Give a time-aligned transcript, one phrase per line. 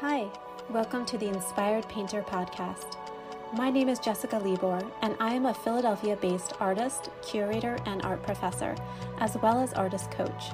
[0.00, 0.28] Hi,
[0.68, 2.98] welcome to the Inspired Painter podcast.
[3.54, 8.22] My name is Jessica Libor, and I am a Philadelphia based artist, curator, and art
[8.22, 8.74] professor,
[9.20, 10.50] as well as artist coach.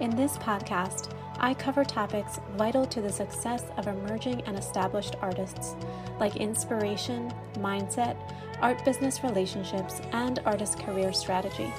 [0.00, 5.76] In this podcast, I cover topics vital to the success of emerging and established artists,
[6.18, 8.16] like inspiration, mindset,
[8.60, 11.72] art business relationships, and artist career strategy.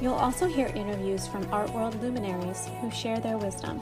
[0.00, 3.80] You'll also hear interviews from art world luminaries who share their wisdom.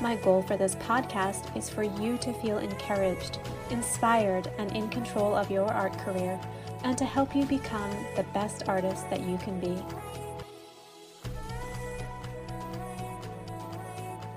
[0.00, 5.34] My goal for this podcast is for you to feel encouraged, inspired, and in control
[5.34, 6.40] of your art career,
[6.84, 9.76] and to help you become the best artist that you can be.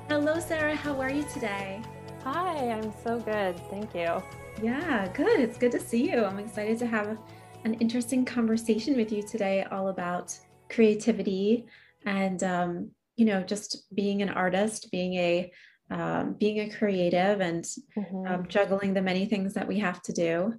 [0.10, 0.76] Hello, Sarah.
[0.76, 1.80] How are you today?
[2.24, 3.56] Hi, I'm so good.
[3.70, 4.22] Thank you.
[4.64, 5.40] Yeah, good.
[5.40, 6.26] It's good to see you.
[6.26, 7.20] I'm excited to have
[7.66, 10.36] an interesting conversation with you today all about
[10.70, 11.68] creativity
[12.06, 12.92] and um,
[13.22, 15.52] you know just being an artist being a
[15.92, 17.64] um, being a creative and
[17.96, 18.26] mm-hmm.
[18.26, 20.54] um, juggling the many things that we have to do.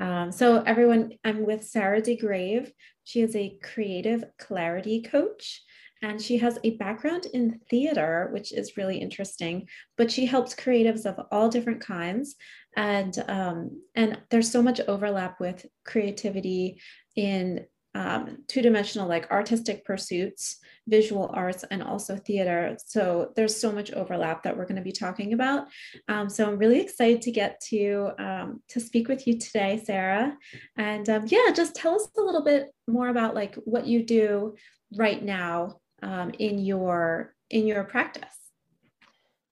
[0.00, 2.72] Um, so everyone i'm with sarah degrave.
[3.04, 5.62] She is a creative clarity coach
[6.02, 11.04] and she has a background in theater which is really interesting but she helps creatives
[11.04, 12.36] of all different kinds.
[12.76, 13.58] And um,
[13.94, 16.80] and there's so much overlap with creativity
[17.14, 20.58] in um, two-dimensional like artistic pursuits
[20.88, 22.76] visual arts and also theater.
[22.84, 25.66] So there's so much overlap that we're going to be talking about.
[26.08, 30.36] Um, so i'm really excited to get to um, to speak with you today sarah.
[30.76, 34.54] And um, yeah just tell us a little bit more about like what you do
[34.96, 38.36] right now um, in your in your practice.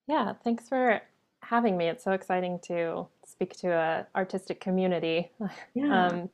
[0.06, 1.00] Yeah thanks for
[1.42, 1.86] having me.
[1.88, 5.32] It's so exciting to speak to a artistic community.
[5.74, 6.06] Yeah.
[6.06, 6.30] Um,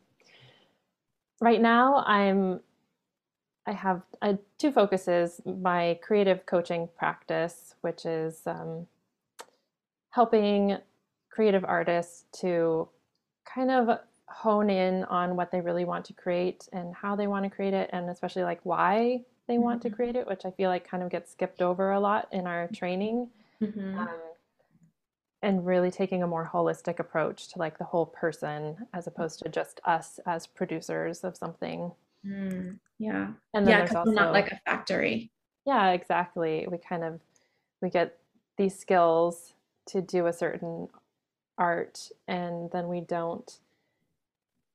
[1.41, 2.60] right now i'm
[3.66, 8.86] i have I, two focuses my creative coaching practice which is um,
[10.11, 10.78] helping
[11.30, 12.89] creative artists to
[13.45, 17.45] kind of hone in on what they really want to create and how they want
[17.45, 19.96] to create it and especially like why they want to mm-hmm.
[19.96, 22.68] create it which i feel like kind of gets skipped over a lot in our
[22.68, 23.28] training
[23.61, 23.98] mm-hmm.
[23.98, 24.08] um,
[25.42, 29.48] and really taking a more holistic approach to like the whole person as opposed to
[29.48, 31.92] just us as producers of something.
[32.27, 33.28] Mm, yeah.
[33.55, 35.30] And then yeah there's also not like a factory.
[35.67, 36.67] Yeah exactly.
[36.70, 37.20] We kind of
[37.80, 38.18] we get
[38.58, 39.55] these skills
[39.86, 40.89] to do a certain
[41.57, 43.58] art and then we don't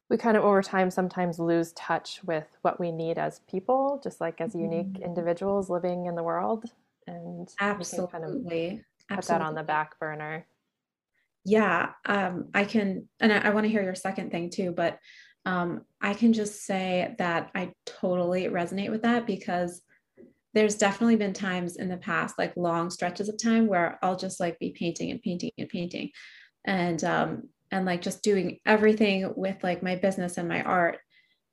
[0.10, 4.22] we kind of over time sometimes lose touch with what we need as people just
[4.22, 5.04] like as unique mm-hmm.
[5.04, 6.66] individuals living in the world
[7.08, 9.28] and absolutely kind of put Absolutely.
[9.28, 10.46] that on the back burner
[11.46, 15.00] yeah, um, I can, and I, I want to hear your second thing too, but
[15.46, 19.82] um, I can just say that I totally resonate with that because
[20.56, 24.40] there's definitely been times in the past, like long stretches of time, where I'll just
[24.40, 26.10] like be painting and painting and painting,
[26.66, 30.98] and um, and like just doing everything with like my business and my art,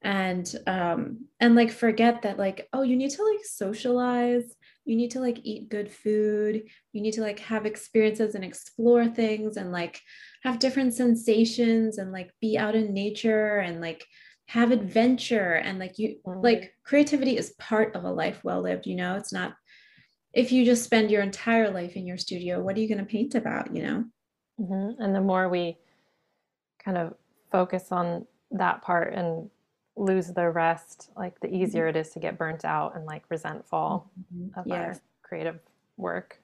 [0.00, 5.10] and um, and like forget that like oh you need to like socialize you need
[5.12, 6.62] to like eat good food
[6.92, 10.00] you need to like have experiences and explore things and like
[10.42, 14.04] have different sensations and like be out in nature and like
[14.46, 16.40] have adventure and like you mm-hmm.
[16.40, 19.54] like creativity is part of a life well lived you know it's not
[20.32, 23.04] if you just spend your entire life in your studio what are you going to
[23.04, 24.04] paint about you know
[24.60, 25.02] mm-hmm.
[25.02, 25.76] and the more we
[26.84, 27.14] kind of
[27.50, 29.48] focus on that part and
[29.96, 31.62] lose the rest, like the mm-hmm.
[31.62, 34.58] easier it is to get burnt out and like resentful mm-hmm.
[34.58, 34.76] of yes.
[34.78, 35.60] our creative
[35.96, 36.38] work.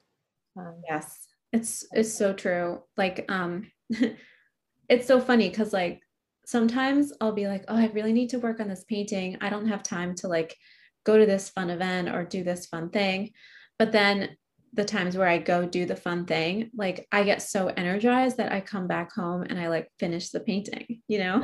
[0.57, 2.83] Um, yes, it's it's so true.
[2.97, 3.71] Like, um,
[4.89, 6.01] it's so funny because like
[6.47, 9.37] sometimes I'll be like, oh, I really need to work on this painting.
[9.41, 10.57] I don't have time to like
[11.05, 13.33] go to this fun event or do this fun thing.
[13.79, 14.37] But then
[14.75, 18.53] the times where I go do the fun thing, like I get so energized that
[18.53, 21.41] I come back home and I like finish the painting, you know?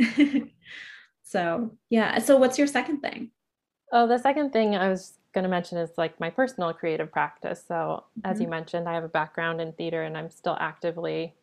[0.00, 0.42] Mm-hmm.
[1.30, 2.18] so, yeah.
[2.18, 3.30] So, what's your second thing?
[3.92, 7.62] Oh, the second thing I was going to mention is like my personal creative practice.
[7.66, 7.74] So,
[8.18, 8.30] mm-hmm.
[8.30, 11.34] as you mentioned, I have a background in theater and I'm still actively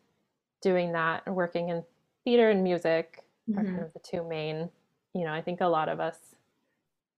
[0.60, 1.84] doing that and working in
[2.24, 3.58] theater and music mm-hmm.
[3.58, 4.68] are kind of the two main,
[5.14, 6.18] you know, I think a lot of us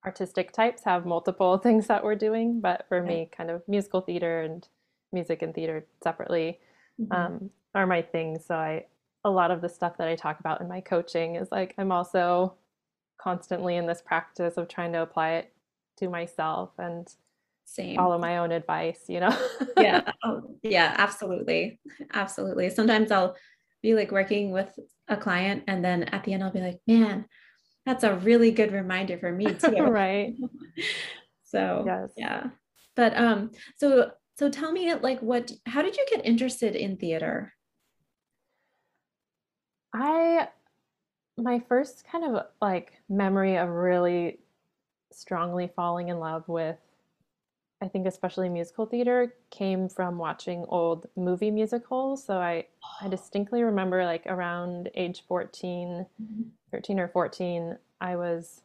[0.07, 4.43] artistic types have multiple things that we're doing, but for me, kind of musical theater
[4.43, 4.69] and
[5.13, 6.61] music and theater separately
[7.01, 7.13] mm-hmm.
[7.13, 8.45] um, are my things.
[8.47, 8.85] So I
[9.25, 11.93] a lot of the stuff that I talk about in my coaching is like I'm
[11.93, 12.55] also
[13.21, 15.53] constantly in this practice of trying to apply it
[15.99, 17.09] to myself and
[17.65, 19.37] same follow my own advice, you know?
[19.77, 20.11] yeah.
[20.25, 21.79] Oh, yeah, absolutely.
[22.13, 22.71] Absolutely.
[22.71, 23.37] Sometimes I'll
[23.83, 24.77] be like working with
[25.09, 27.27] a client and then at the end I'll be like, man,
[27.87, 29.83] that's a really good reminder for me too.
[29.83, 30.35] right.
[31.45, 32.11] so yes.
[32.17, 32.47] yeah.
[32.97, 37.53] But um, so so tell me like what how did you get interested in theater
[39.93, 40.49] i
[41.43, 44.39] my first kind of like memory of really
[45.13, 46.77] strongly falling in love with
[47.83, 52.23] I think especially musical theater came from watching old movie musicals.
[52.23, 52.67] So I,
[53.01, 56.43] I distinctly remember like around age 14, mm-hmm.
[56.71, 58.61] 13 or 14, I was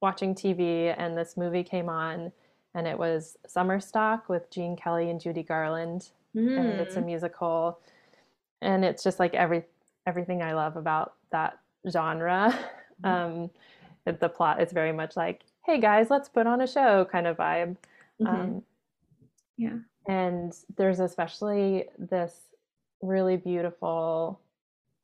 [0.00, 2.32] watching TV and this movie came on
[2.74, 6.08] and it was Summer Stock with Gene Kelly and Judy Garland.
[6.34, 6.58] Mm.
[6.58, 7.06] And it's a mm.
[7.06, 7.78] musical.
[8.62, 9.64] And it's just like every
[10.06, 11.58] everything I love about that
[11.90, 12.58] genre.
[13.04, 13.08] Mm.
[13.08, 13.50] Um,
[14.04, 17.36] the plot is very much like, hey guys, let's put on a show kind of
[17.36, 17.76] vibe.
[18.20, 18.26] Mm-hmm.
[18.26, 18.62] Um,
[19.56, 19.78] yeah.
[20.06, 22.34] And there's especially this
[23.00, 24.40] really beautiful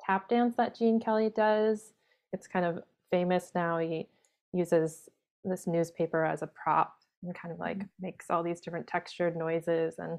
[0.04, 1.92] tap dance that Gene Kelly does.
[2.32, 3.78] It's kind of famous now.
[3.78, 4.08] He
[4.52, 5.08] uses
[5.44, 7.86] this newspaper as a prop and kind of like mm-hmm.
[8.06, 10.18] makes all these different textured noises and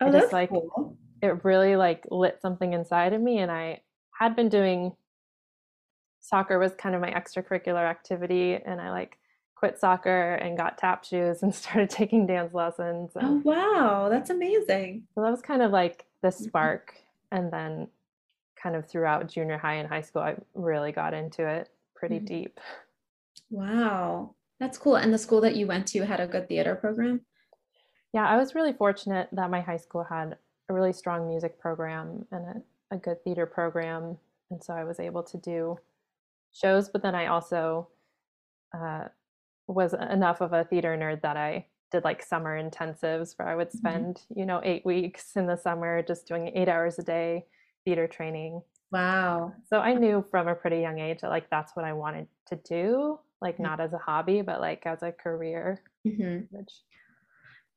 [0.00, 0.96] oh, I just like cool.
[1.22, 3.80] it really like lit something inside of me and I
[4.18, 4.92] had been doing
[6.22, 9.18] soccer was kind of my extracurricular activity and I like
[9.54, 13.10] quit soccer and got tap shoes and started taking dance lessons.
[13.14, 15.02] Oh, and oh wow, that's amazing.
[15.14, 16.44] So that was kind of like the mm-hmm.
[16.44, 16.94] spark
[17.30, 17.88] and then
[18.60, 22.24] kind of throughout junior high and high school I really got into it pretty mm-hmm.
[22.24, 22.60] deep.
[23.50, 24.34] Wow.
[24.60, 24.96] That's cool.
[24.96, 27.20] And the school that you went to had a good theater program?
[28.12, 30.36] Yeah, I was really fortunate that my high school had
[30.68, 32.44] a really strong music program and
[32.90, 34.18] a, a good theater program.
[34.50, 35.78] And so I was able to do
[36.52, 37.88] shows, but then I also
[38.76, 39.04] uh,
[39.66, 43.68] was enough of a theater nerd that I did like summer intensives where I would
[43.68, 43.78] mm-hmm.
[43.78, 44.40] spend, mm-hmm.
[44.40, 47.44] you know, eight weeks in the summer just doing eight hours a day
[47.84, 48.62] theater training.
[48.90, 49.54] Wow.
[49.68, 52.56] So I knew from a pretty young age that like that's what I wanted to
[52.56, 53.64] do, like mm-hmm.
[53.64, 55.82] not as a hobby, but like as a career.
[56.06, 56.56] Mm-hmm.
[56.56, 56.72] Which,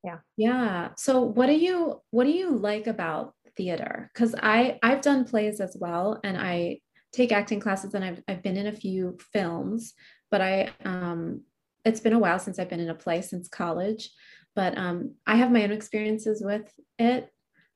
[0.04, 0.18] yeah.
[0.38, 0.90] Yeah.
[0.98, 4.12] So what do you what do you like about theater?
[4.14, 6.80] Because I I've done plays as well, and I
[7.16, 9.94] take acting classes, and I've I've been in a few films,
[10.30, 11.42] but I um
[11.86, 14.10] it's been a while since I've been in a play since college,
[14.56, 17.32] but um, I have my own experiences with it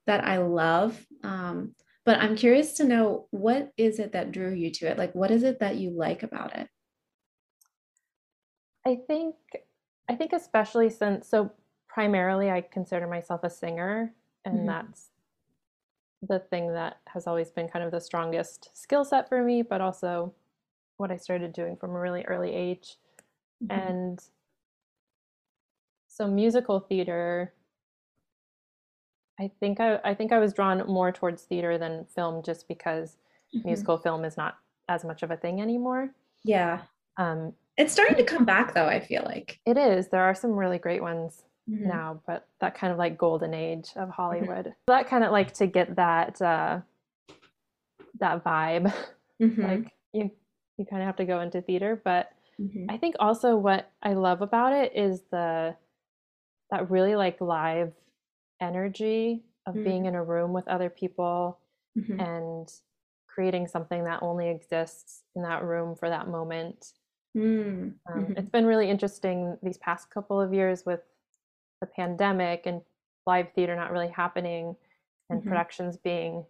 [0.08, 1.06] that I love.
[1.24, 1.76] Um,
[2.06, 4.98] but I'm curious to know what is it that drew you to it?
[4.98, 6.68] Like, what is it that you like about it?
[8.86, 9.36] I think,
[10.10, 11.52] I think especially since so
[11.88, 14.68] primarily I consider myself a singer, and mm-hmm.
[14.68, 15.10] that's
[16.28, 19.82] the thing that has always been kind of the strongest skill set for me, but
[19.82, 20.34] also
[20.98, 22.98] what I started doing from a really early age.
[23.64, 23.88] Mm-hmm.
[23.90, 24.24] And
[26.08, 27.54] so musical theater
[29.40, 33.18] I think I, I think I was drawn more towards theater than film just because
[33.56, 33.68] mm-hmm.
[33.68, 34.58] musical film is not
[34.90, 36.10] as much of a thing anymore.
[36.44, 36.82] Yeah.
[37.18, 39.60] Um, it's starting to come back though, I feel like.
[39.66, 40.10] It is.
[40.10, 41.88] There are some really great ones mm-hmm.
[41.88, 44.12] now, but that kind of like golden age of mm-hmm.
[44.12, 44.66] Hollywood.
[44.66, 44.88] Mm-hmm.
[44.88, 46.80] That kind of like to get that uh
[48.20, 48.94] that vibe.
[49.42, 49.64] Mm-hmm.
[49.64, 50.32] Like you
[50.78, 52.30] you kind of have to go into theater, but
[52.60, 52.90] Mm-hmm.
[52.90, 55.76] I think also what I love about it is the
[56.72, 57.94] that really like live
[58.62, 59.84] energy of mm-hmm.
[59.84, 61.58] being in a room with other people
[61.98, 62.20] mm-hmm.
[62.20, 62.72] and
[63.28, 66.94] creating something that only exists in that room for that moment.
[67.38, 68.34] Mm, um, mm-hmm.
[68.38, 71.02] it's been really interesting these past couple of years with
[71.82, 72.82] the pandemic and
[73.26, 74.76] live theater not really happening
[75.30, 75.50] and mm-hmm.
[75.50, 76.46] productions being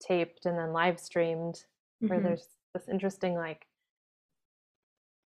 [0.00, 1.64] taped and then live streamed
[2.00, 2.28] where mm-hmm.
[2.28, 3.66] there's this interesting like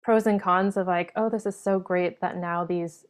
[0.07, 3.05] pros and cons of like, oh, this is so great that now these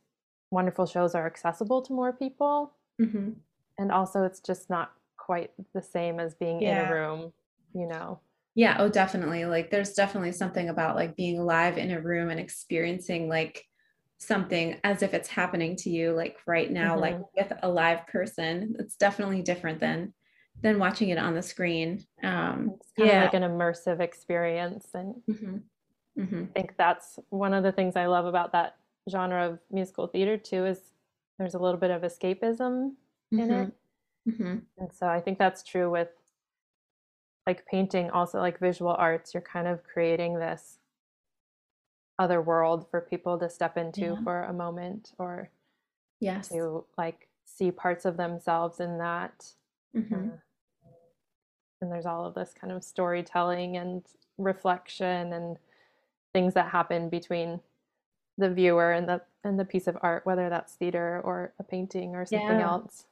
[0.50, 2.74] wonderful shows are accessible to more people.
[3.00, 3.34] Mm-hmm.
[3.78, 6.82] And also, it's just not quite the same as being yeah.
[6.82, 7.34] in a room,
[7.76, 8.20] you know?
[8.56, 9.46] Yeah, oh, definitely.
[9.46, 13.66] Like, there's definitely something about like being live in a room and experiencing like
[14.20, 17.02] something as if it's happening to you, like right now, mm-hmm.
[17.02, 18.76] like with a live person.
[18.80, 20.14] It's definitely different than
[20.62, 22.04] than watching it on the screen.
[22.24, 23.18] Um, it's kind yeah.
[23.18, 25.58] of like an immersive experience, and mm-hmm.
[26.22, 26.44] Mm-hmm.
[26.44, 28.78] I think that's one of the things I love about that
[29.10, 30.92] genre of musical theater too is
[31.38, 32.94] there's a little bit of escapism
[33.34, 33.40] mm-hmm.
[33.40, 33.72] in it.
[34.28, 34.58] Mm-hmm.
[34.80, 36.10] And so I think that's true with
[37.46, 39.34] like painting, also like visual arts.
[39.34, 40.80] You're kind of creating this
[42.20, 44.24] other world for people to step into yeah.
[44.24, 45.50] for a moment or
[46.20, 46.50] yes.
[46.50, 49.46] to like see parts of themselves in that.
[49.96, 50.30] Mm-hmm.
[50.30, 50.90] Uh,
[51.82, 54.04] and there's all of this kind of storytelling and
[54.38, 55.58] reflection and
[56.34, 57.60] things that happen between
[58.38, 62.16] the viewer and the and the piece of art, whether that's theater or a painting
[62.16, 62.68] or something yeah.
[62.68, 63.06] else.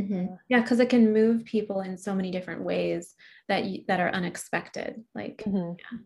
[0.00, 0.34] Mm-hmm.
[0.48, 3.14] Yeah, because it can move people in so many different ways
[3.48, 5.02] that you, that are unexpected.
[5.14, 5.72] Like, mm-hmm.
[5.78, 5.98] yeah.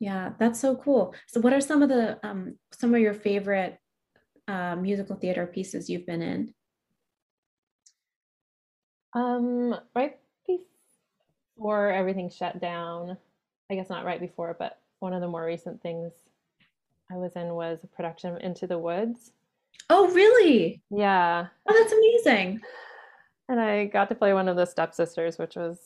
[0.00, 1.14] Yeah, that's so cool.
[1.28, 3.78] So, what are some of the um, some of your favorite
[4.48, 6.54] uh, musical theater pieces you've been in?
[9.12, 13.18] Um, right before everything shut down,
[13.70, 16.12] I guess not right before, but one of the more recent things
[17.12, 19.32] I was in was a production of Into the Woods.
[19.90, 20.80] Oh, really?
[20.90, 21.46] Yeah.
[21.68, 22.60] Oh, that's amazing.
[23.48, 25.78] And I got to play one of the stepsisters, which was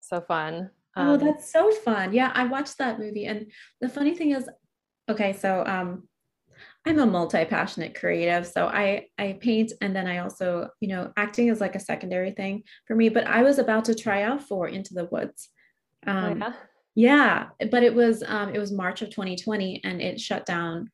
[0.00, 0.70] so fun.
[0.96, 2.12] Um, oh, that's so fun.
[2.12, 3.26] Yeah, I watched that movie.
[3.26, 4.48] And the funny thing is,
[5.08, 6.08] okay, so um
[6.86, 8.46] I'm a multi-passionate creative.
[8.46, 12.30] So I I paint and then I also, you know, acting is like a secondary
[12.30, 13.08] thing for me.
[13.08, 15.48] But I was about to try out for Into the Woods.
[16.06, 16.54] Oh, um, oh,
[16.94, 17.48] yeah.
[17.60, 20.90] yeah, but it was um it was March of 2020 and it shut down,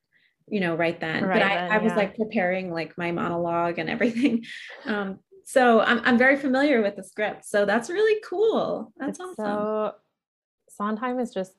[0.48, 1.24] you know, right then.
[1.24, 1.96] Right but I, then, I was yeah.
[1.96, 4.44] like preparing like my monologue and everything.
[4.84, 7.44] Um, so I'm I'm very familiar with the script.
[7.44, 8.92] So that's really cool.
[8.96, 9.34] That's it's awesome.
[9.38, 9.94] So
[10.68, 11.52] Sondheim is just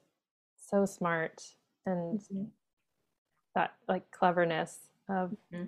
[0.58, 1.44] so smart
[1.86, 2.44] and mm-hmm
[3.56, 4.78] that like cleverness
[5.10, 5.66] of mm-hmm.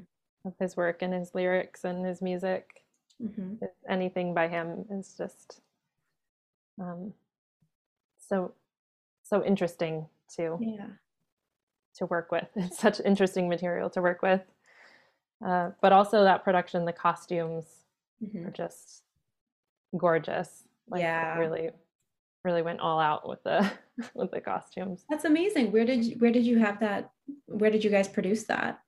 [0.48, 2.84] of his work and his lyrics and his music.
[3.22, 3.66] Mm-hmm.
[3.88, 5.62] Anything by him is just
[6.80, 7.14] um,
[8.18, 8.54] so
[9.24, 10.88] so interesting to yeah
[11.98, 12.48] to work with.
[12.56, 14.42] It's such interesting material to work with.
[15.46, 17.66] Uh, but also that production, the costumes
[18.24, 18.48] mm-hmm.
[18.48, 19.04] are just
[19.98, 20.64] gorgeous.
[20.90, 21.70] Like yeah, really,
[22.44, 23.70] really went all out with the
[24.14, 25.06] with the costumes.
[25.10, 25.72] That's amazing.
[25.72, 27.12] Where did you, where did you have that?
[27.48, 28.80] Where did you guys produce that?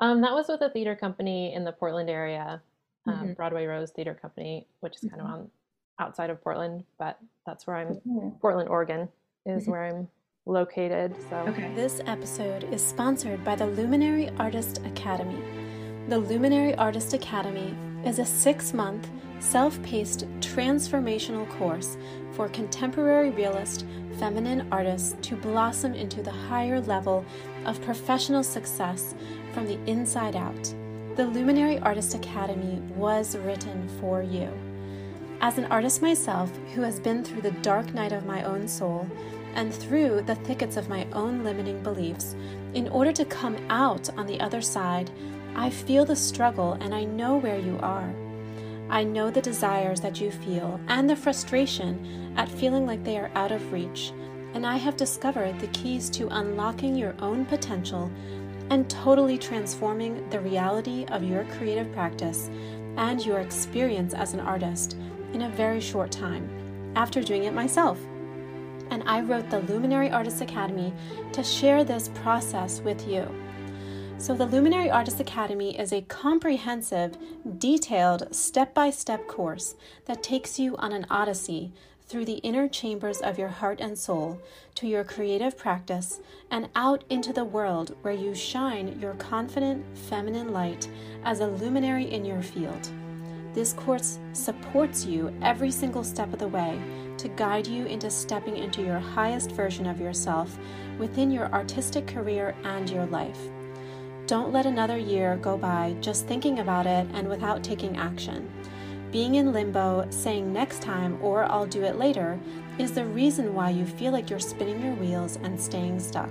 [0.00, 2.62] Um, that was with a theater company in the Portland area,
[3.06, 3.32] um, mm-hmm.
[3.32, 5.32] Broadway Rose Theater Company, which is kind mm-hmm.
[5.32, 5.50] of on
[5.98, 7.94] outside of Portland, but that's where I'm.
[7.94, 8.28] Mm-hmm.
[8.40, 9.08] Portland, Oregon,
[9.46, 9.70] is mm-hmm.
[9.72, 10.08] where I'm
[10.46, 11.14] located.
[11.28, 11.72] So okay.
[11.74, 15.42] This episode is sponsored by the Luminary Artist Academy.
[16.08, 17.74] The Luminary Artist Academy
[18.04, 19.08] is a six-month,
[19.40, 21.96] self-paced, transformational course
[22.32, 23.84] for contemporary realist
[24.18, 27.24] feminine artists to blossom into the higher level
[27.66, 29.14] of professional success
[29.52, 30.74] from the inside out.
[31.16, 34.50] The Luminary Artist Academy was written for you.
[35.40, 39.08] As an artist myself who has been through the dark night of my own soul
[39.54, 42.34] and through the thickets of my own limiting beliefs,
[42.74, 45.10] in order to come out on the other side,
[45.54, 48.14] I feel the struggle and I know where you are.
[48.90, 53.30] I know the desires that you feel and the frustration at feeling like they are
[53.34, 54.12] out of reach,
[54.54, 58.10] and I have discovered the keys to unlocking your own potential
[58.70, 62.48] and totally transforming the reality of your creative practice
[62.96, 64.96] and your experience as an artist
[65.32, 66.48] in a very short time
[66.96, 67.98] after doing it myself.
[68.90, 70.94] And I wrote the Luminary Artists Academy
[71.32, 73.28] to share this process with you.
[74.20, 77.16] So, the Luminary Artist Academy is a comprehensive,
[77.56, 81.72] detailed, step by step course that takes you on an odyssey
[82.08, 84.40] through the inner chambers of your heart and soul
[84.74, 86.20] to your creative practice
[86.50, 90.88] and out into the world where you shine your confident, feminine light
[91.24, 92.90] as a luminary in your field.
[93.54, 96.80] This course supports you every single step of the way
[97.18, 100.58] to guide you into stepping into your highest version of yourself
[100.98, 103.38] within your artistic career and your life.
[104.28, 108.46] Don't let another year go by just thinking about it and without taking action.
[109.10, 112.38] Being in limbo, saying next time or I'll do it later,
[112.78, 116.28] is the reason why you feel like you're spinning your wheels and staying stuck.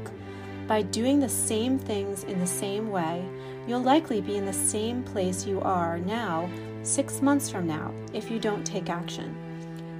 [0.67, 3.27] By doing the same things in the same way,
[3.67, 6.47] you'll likely be in the same place you are now
[6.83, 9.35] six months from now if you don't take action.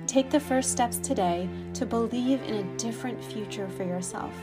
[0.06, 4.36] Take the first steps today to believe in a different future for yourself.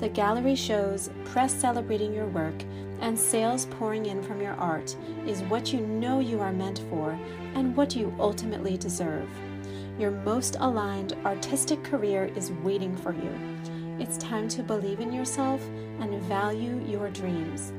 [0.00, 2.54] The gallery shows press celebrating your work
[3.00, 7.18] and sales pouring in from your art is what you know you are meant for
[7.54, 9.28] and what you ultimately deserve.
[9.98, 13.30] Your most aligned artistic career is waiting for you.
[13.98, 15.60] It's time to believe in yourself
[16.00, 17.74] and value your dreams.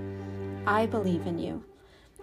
[0.67, 1.63] I believe in you.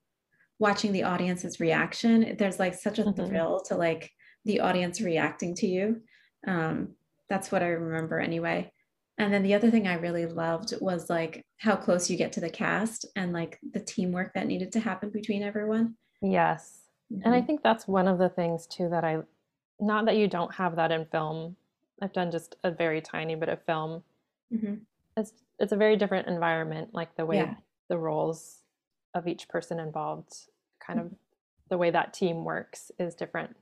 [0.58, 2.36] watching the audience's reaction.
[2.38, 3.26] There's like such a mm-hmm.
[3.26, 4.10] thrill to like
[4.44, 6.02] the audience reacting to you.
[6.46, 6.90] Um,
[7.30, 8.70] that's what I remember anyway.
[9.16, 12.40] And then the other thing I really loved was like how close you get to
[12.40, 15.94] the cast and like the teamwork that needed to happen between everyone.
[16.20, 16.80] Yes.
[17.10, 17.22] Mm-hmm.
[17.24, 17.46] And I mm-hmm.
[17.46, 19.20] think that's one of the things too that I
[19.80, 21.56] not that you don't have that in film.
[22.02, 24.02] I've done just a very tiny bit of film.
[24.52, 24.74] Mm-hmm.
[25.16, 27.54] It's it's a very different environment, like the way yeah.
[27.88, 28.58] the roles
[29.14, 30.32] of each person involved,
[30.84, 31.06] kind mm-hmm.
[31.08, 31.18] of
[31.68, 33.56] the way that team works is different.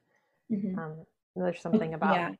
[0.52, 0.78] Mm-hmm.
[0.78, 0.94] Um,
[1.36, 2.30] there's something about yeah.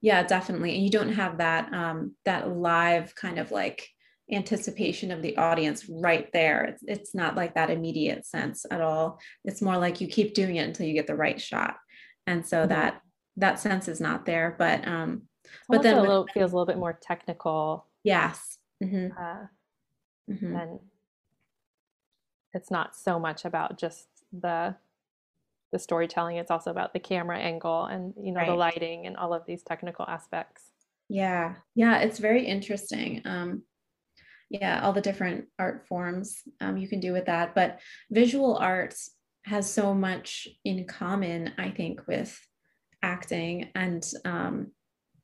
[0.00, 0.74] yeah, definitely.
[0.74, 3.88] And you don't have that um, that live kind of like
[4.30, 6.64] anticipation of the audience right there.
[6.64, 9.20] It's, it's not like that immediate sense at all.
[9.44, 11.76] It's more like you keep doing it until you get the right shot.
[12.26, 12.68] And so mm-hmm.
[12.68, 13.02] that
[13.36, 14.54] that sense is not there.
[14.58, 15.22] But um
[15.68, 17.86] but then a little, feels a little bit more technical.
[18.02, 18.58] Yes.
[18.82, 19.16] Mm-hmm.
[19.16, 19.46] Uh,
[20.30, 20.56] mm-hmm.
[20.56, 20.80] And
[22.52, 24.74] it's not so much about just the
[25.72, 28.48] the storytelling it's also about the camera angle and you know right.
[28.48, 30.62] the lighting and all of these technical aspects
[31.08, 33.62] yeah yeah it's very interesting um
[34.48, 37.80] yeah all the different art forms um, you can do with that but
[38.10, 39.10] visual arts
[39.46, 42.38] has so much in common i think with
[43.02, 44.72] acting and um,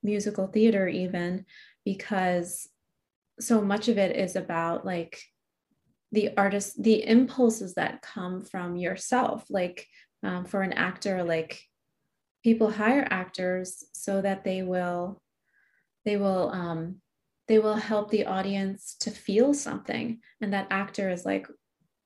[0.01, 1.45] musical theater even
[1.85, 2.69] because
[3.39, 5.21] so much of it is about like
[6.11, 9.45] the artist the impulses that come from yourself.
[9.49, 9.87] Like
[10.21, 11.61] um, for an actor like
[12.43, 15.21] people hire actors so that they will
[16.05, 17.01] they will um,
[17.47, 20.19] they will help the audience to feel something.
[20.39, 21.47] And that actor is like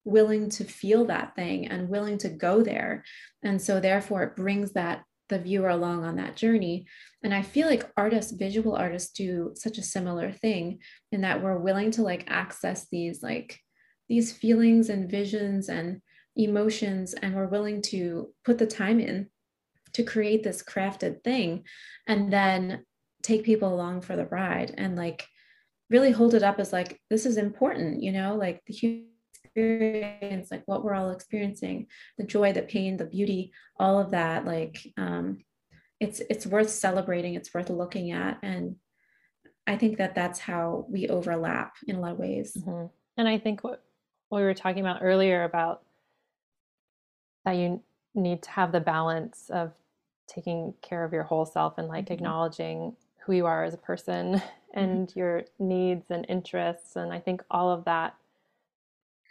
[0.08, 3.04] willing to feel that thing and willing to go there.
[3.44, 6.88] And so therefore it brings that the viewer along on that journey.
[7.24, 10.80] And i feel like artists visual artists do such a similar thing
[11.12, 13.60] in that we're willing to like access these like
[14.08, 16.02] these feelings and visions and
[16.38, 19.28] emotions and we're willing to put the time in
[19.94, 21.64] to create this crafted thing
[22.08, 22.86] and then
[23.24, 25.26] take people along for the ride and like
[25.90, 29.08] really hold it up as like this is important you know like the human
[29.58, 31.88] experience like what we're all experiencing
[32.18, 35.40] the joy the pain the beauty all of that like um
[36.00, 38.76] it's it's worth celebrating it's worth looking at and
[39.66, 42.86] i think that that's how we overlap in a lot of ways mm-hmm.
[43.18, 43.84] and i think what,
[44.30, 45.82] what we were talking about earlier about
[47.44, 47.82] that you
[48.14, 49.74] need to have the balance of
[50.28, 52.14] taking care of your whole self and like mm-hmm.
[52.14, 52.96] acknowledging
[53.26, 54.80] who you are as a person mm-hmm.
[54.80, 58.16] and your needs and interests and i think all of that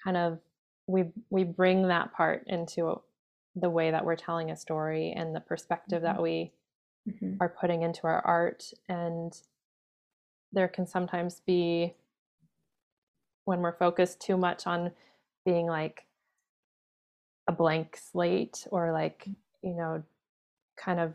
[0.06, 0.38] kind of
[0.86, 3.00] we we bring that part into
[3.56, 6.14] the way that we're telling a story and the perspective mm-hmm.
[6.14, 6.52] that we
[7.08, 7.34] mm-hmm.
[7.40, 9.40] are putting into our art and
[10.52, 11.92] there can sometimes be
[13.46, 14.92] when we're focused too much on
[15.44, 16.06] being like
[17.48, 19.28] a blank slate or like
[19.62, 20.02] you know
[20.76, 21.14] kind of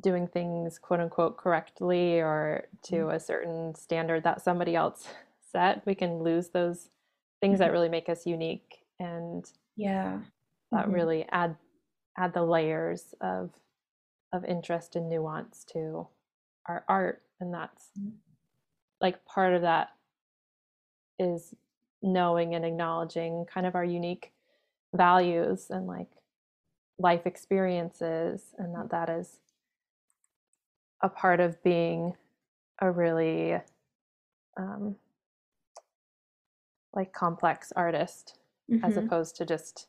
[0.00, 3.16] doing things quote unquote correctly or to mm-hmm.
[3.16, 5.08] a certain standard that somebody else
[5.52, 6.90] set we can lose those
[7.40, 7.64] things mm-hmm.
[7.64, 10.18] that really make us unique and yeah
[10.72, 10.92] that mm-hmm.
[10.92, 11.56] really add
[12.16, 13.50] add the layers of
[14.32, 16.06] of interest and nuance to
[16.66, 18.10] our art and that's mm-hmm.
[19.00, 19.90] like part of that
[21.18, 21.54] is
[22.02, 24.32] knowing and acknowledging kind of our unique
[24.94, 26.08] values and like
[26.98, 29.38] life experiences and that that is
[31.02, 32.14] a part of being
[32.80, 33.56] a really
[34.56, 34.96] um,
[36.98, 38.84] like complex artist mm-hmm.
[38.84, 39.86] as opposed to just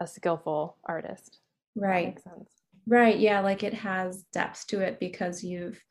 [0.00, 1.40] a skillful artist
[1.74, 2.06] right.
[2.06, 2.50] makes sense.
[2.86, 5.82] Right yeah like it has depth to it because you've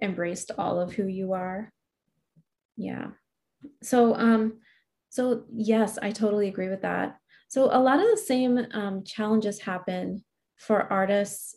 [0.00, 1.72] embraced all of who you are.
[2.76, 3.08] Yeah.
[3.82, 4.60] So um
[5.08, 7.18] so yes i totally agree with that.
[7.48, 10.24] So a lot of the same um, challenges happen
[10.56, 11.56] for artists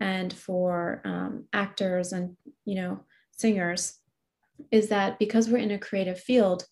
[0.00, 4.00] and for um, actors and you know singers
[4.72, 6.64] is that because we're in a creative field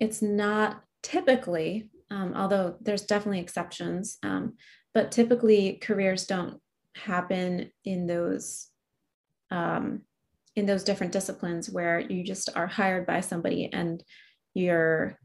[0.00, 4.54] it's not typically um, although there's definitely exceptions um,
[4.92, 6.60] but typically careers don't
[6.96, 8.68] happen in those
[9.50, 10.02] um,
[10.56, 14.02] in those different disciplines where you just are hired by somebody and
[14.54, 15.18] you're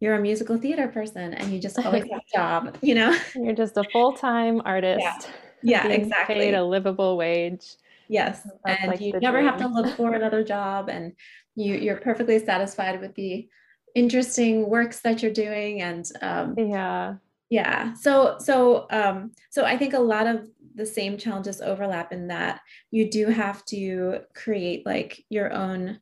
[0.00, 3.14] you're a musical theater person and you just always have a job, you know?
[3.34, 5.28] You're just a full time artist.
[5.62, 6.36] Yeah, yeah exactly.
[6.36, 7.76] Paid a livable wage.
[8.08, 8.48] Yes.
[8.64, 9.50] That's and like you never dream.
[9.50, 11.12] have to look for another job and
[11.54, 13.46] you, you're perfectly satisfied with the
[13.94, 15.82] interesting works that you're doing.
[15.82, 17.14] And um, yeah.
[17.48, 17.94] Yeah.
[17.94, 22.60] So, so, um, so I think a lot of the same challenges overlap in that
[22.90, 26.00] you do have to create like your own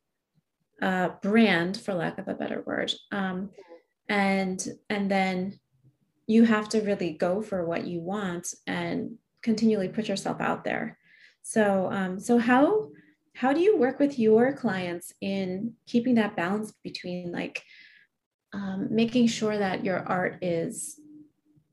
[0.81, 2.93] uh, brand, for lack of a better word.
[3.11, 3.49] Um,
[4.09, 5.59] and and then
[6.27, 10.97] you have to really go for what you want and continually put yourself out there
[11.43, 12.89] so um, so how
[13.35, 17.63] how do you work with your clients in keeping that balance between like
[18.53, 20.99] um, making sure that your art is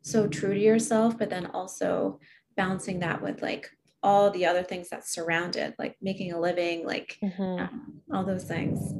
[0.03, 2.21] so true to yourself but then also
[2.57, 3.71] balancing that with like
[4.03, 7.61] all the other things that surround it like making a living like mm-hmm.
[7.61, 8.95] um, all those things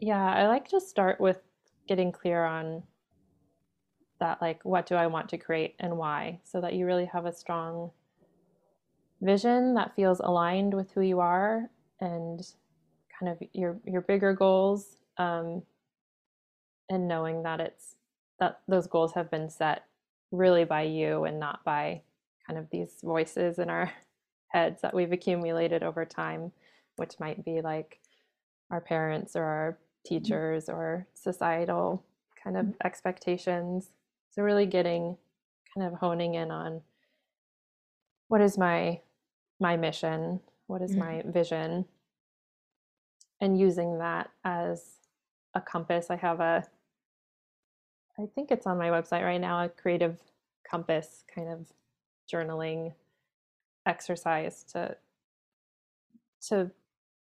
[0.00, 1.38] yeah i like to start with
[1.86, 2.82] getting clear on
[4.20, 7.26] that like what do i want to create and why so that you really have
[7.26, 7.90] a strong
[9.20, 12.52] vision that feels aligned with who you are and
[13.18, 15.62] kind of your your bigger goals um,
[16.88, 17.94] and knowing that it's
[18.38, 19.84] that those goals have been set
[20.30, 22.02] really by you and not by
[22.46, 23.92] kind of these voices in our
[24.48, 26.52] heads that we've accumulated over time
[26.96, 28.00] which might be like
[28.70, 30.14] our parents or our mm-hmm.
[30.14, 32.04] teachers or societal
[32.42, 32.86] kind of mm-hmm.
[32.86, 33.90] expectations
[34.30, 35.16] so really getting
[35.74, 36.80] kind of honing in on
[38.28, 39.00] what is my
[39.60, 41.00] my mission what is mm-hmm.
[41.00, 41.84] my vision
[43.40, 44.96] and using that as
[45.54, 46.64] a compass i have a
[48.18, 50.18] i think it's on my website right now a creative
[50.68, 51.66] compass kind of
[52.32, 52.92] journaling
[53.86, 54.96] exercise to
[56.40, 56.70] to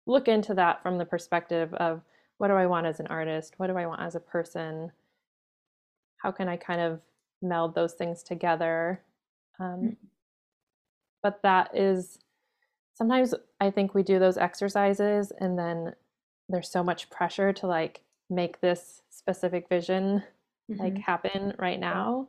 [0.05, 2.01] look into that from the perspective of
[2.37, 3.55] what do I want as an artist?
[3.57, 4.91] What do I want as a person?
[6.17, 7.01] How can I kind of
[7.41, 9.01] meld those things together?
[9.59, 9.89] Um, mm-hmm.
[11.23, 12.19] but that is
[12.93, 15.93] sometimes I think we do those exercises and then
[16.47, 20.23] there's so much pressure to like make this specific vision
[20.69, 20.81] mm-hmm.
[20.81, 22.27] like happen right now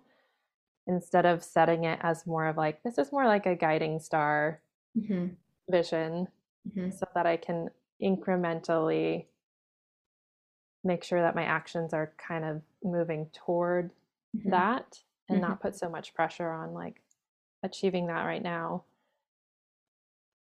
[0.87, 4.61] instead of setting it as more of like this is more like a guiding star
[4.97, 5.27] mm-hmm.
[5.71, 6.27] vision
[6.69, 6.91] mm-hmm.
[6.91, 7.69] so that I can
[8.03, 9.27] incrementally
[10.85, 13.91] make sure that my actions are kind of moving toward
[14.37, 14.51] mm-hmm.
[14.51, 14.99] that
[15.29, 15.63] and not mm-hmm.
[15.63, 17.03] put so much pressure on like
[17.63, 18.85] achieving that right now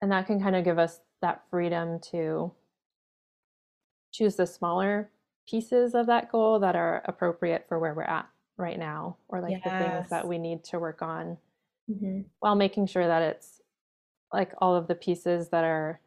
[0.00, 2.52] and that can kind of give us that freedom to
[4.12, 5.10] choose the smaller
[5.48, 9.52] pieces of that goal that are appropriate for where we're at right now or like
[9.52, 9.64] yes.
[9.64, 11.36] the things that we need to work on
[11.90, 12.20] mm-hmm.
[12.40, 13.60] while making sure that it's
[14.32, 16.00] like all of the pieces that are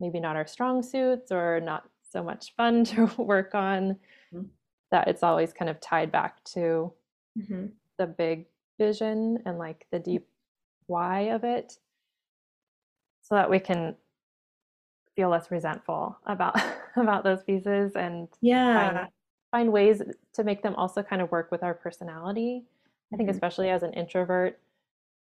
[0.00, 3.96] maybe not our strong suits or not so much fun to work on
[4.34, 4.42] mm-hmm.
[4.90, 6.92] that it's always kind of tied back to
[7.38, 7.66] mm-hmm.
[7.98, 8.46] the big
[8.78, 10.26] vision and like the deep
[10.86, 11.74] why of it
[13.22, 13.94] so that we can
[15.16, 16.60] feel less resentful about
[16.96, 19.06] about those pieces and yeah
[19.50, 20.02] find ways
[20.34, 22.64] to make them also kind of work with our personality.
[23.12, 23.36] I think, mm-hmm.
[23.36, 24.58] especially as an introvert,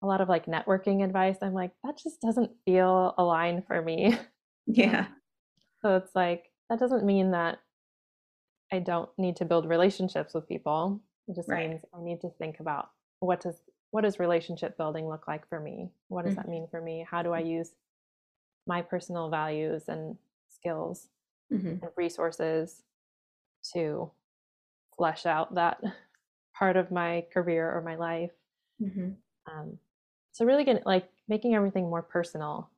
[0.02, 4.18] a lot of like networking advice, I'm like, that just doesn't feel aligned for me.
[4.68, 5.08] Yeah.
[5.82, 7.58] So it's like, that doesn't mean that
[8.72, 11.02] I don't need to build relationships with people.
[11.28, 11.68] It just right.
[11.68, 13.56] means I need to think about what does
[13.90, 15.90] what does relationship building look like for me?
[16.10, 16.44] What does mm-hmm.
[16.44, 17.06] that mean for me?
[17.10, 17.72] How do I use
[18.68, 20.18] my personal values and
[20.50, 21.08] skills
[21.52, 21.68] mm-hmm.
[21.68, 22.84] and resources
[23.74, 24.12] to
[24.98, 25.82] flesh out that
[26.58, 28.32] part of my career or my life.
[28.82, 29.12] Mm-hmm.
[29.52, 29.78] Um,
[30.32, 32.70] so really getting like making everything more personal,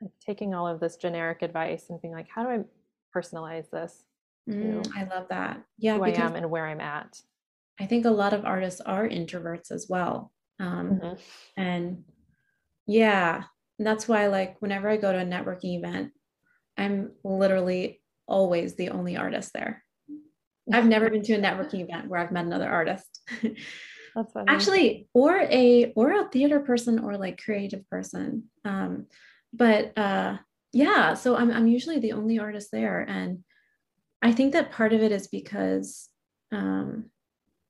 [0.00, 2.60] like taking all of this generic advice and being like, how do I
[3.16, 4.04] personalize this?
[4.48, 5.62] Mm, I love that.
[5.78, 7.20] Yeah, who I am and where I'm at.
[7.78, 10.32] I think a lot of artists are introverts as well.
[10.58, 11.14] Um, mm-hmm.
[11.56, 12.04] And
[12.86, 13.44] yeah,
[13.86, 16.12] that's why like whenever I go to a networking event,
[16.76, 19.84] I'm literally always the only artist there.
[20.72, 23.20] I've never been to a networking event where I've met another artist.
[24.14, 24.46] That's funny.
[24.48, 28.44] Actually, or a or a theater person or like creative person.
[28.64, 29.06] Um,
[29.52, 30.38] but uh,
[30.72, 33.44] yeah, so I'm I'm usually the only artist there, and
[34.22, 36.08] I think that part of it is because
[36.52, 37.06] um,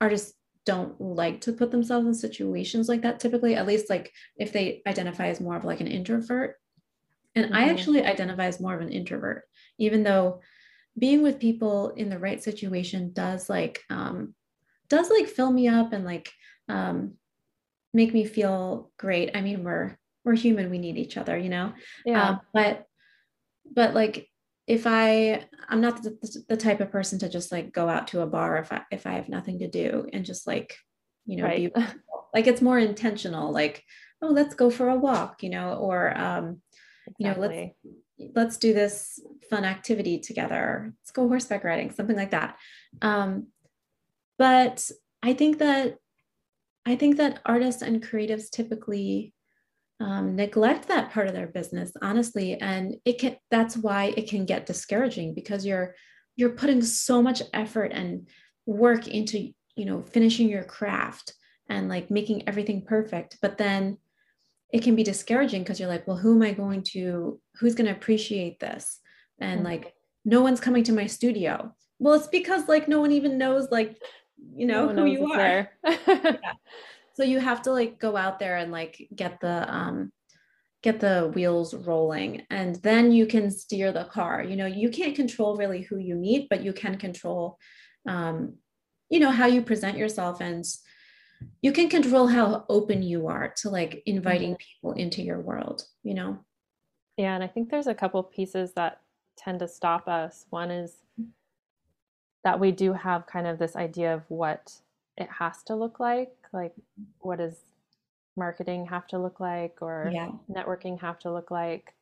[0.01, 0.35] artists
[0.71, 4.83] don't like to put themselves in situations like that typically at least like if they
[4.87, 6.57] identify as more of like an introvert.
[7.35, 7.55] And mm-hmm.
[7.55, 9.45] i actually identify as more of an introvert
[9.79, 10.41] even though
[10.99, 14.35] being with people in the right situation does like um
[14.89, 16.31] does like fill me up and like
[16.69, 17.15] um
[17.93, 19.31] make me feel great.
[19.35, 20.71] I mean we're we're human.
[20.71, 21.73] We need each other you know?
[22.05, 22.29] Yeah.
[22.29, 22.87] Um, but
[23.73, 24.29] but like
[24.71, 28.21] if i i'm not the, the, type of person to just like go out to
[28.21, 30.77] a bar if i if i have nothing to do and just like
[31.27, 31.75] you know right.
[31.75, 31.83] be
[32.33, 33.83] like it's more intentional like
[34.23, 36.61] oh let's go for a walk you know or um
[37.07, 37.19] exactly.
[37.19, 40.93] you know let's let's do this fun activity together.
[41.01, 42.57] Let's go horseback riding, something like that.
[43.03, 43.49] Um,
[44.39, 44.91] but
[45.23, 45.97] I think that
[46.87, 49.35] I think that artists and creatives typically
[50.01, 53.37] um, neglect that part of their business, honestly, and it can.
[53.51, 55.95] That's why it can get discouraging because you're
[56.37, 58.29] you're putting so much effort and
[58.67, 61.35] work into you know finishing your craft
[61.69, 63.97] and like making everything perfect, but then
[64.73, 67.87] it can be discouraging because you're like, well, who am I going to, who's going
[67.87, 68.99] to appreciate this?
[69.41, 69.67] And mm-hmm.
[69.67, 71.75] like, no one's coming to my studio.
[71.99, 74.01] Well, it's because like no one even knows, like,
[74.55, 75.71] you know, no who you are.
[75.85, 76.37] yeah.
[77.21, 80.11] So you have to like go out there and like get the, um,
[80.83, 84.43] get the wheels rolling and then you can steer the car.
[84.43, 87.59] You know you can't control really who you meet but you can control
[88.09, 88.55] um,
[89.11, 90.65] you know how you present yourself and
[91.61, 94.65] you can control how open you are to like inviting mm-hmm.
[94.73, 96.39] people into your world you know?
[97.19, 99.01] Yeah and i think there's a couple pieces that
[99.37, 100.47] tend to stop us.
[100.51, 100.97] One is
[102.45, 104.73] that we do have kind of this idea of what
[105.17, 106.75] it has to look like like
[107.21, 107.65] what does
[108.37, 110.31] marketing have to look like or Yeah.
[110.49, 111.95] networking have to look like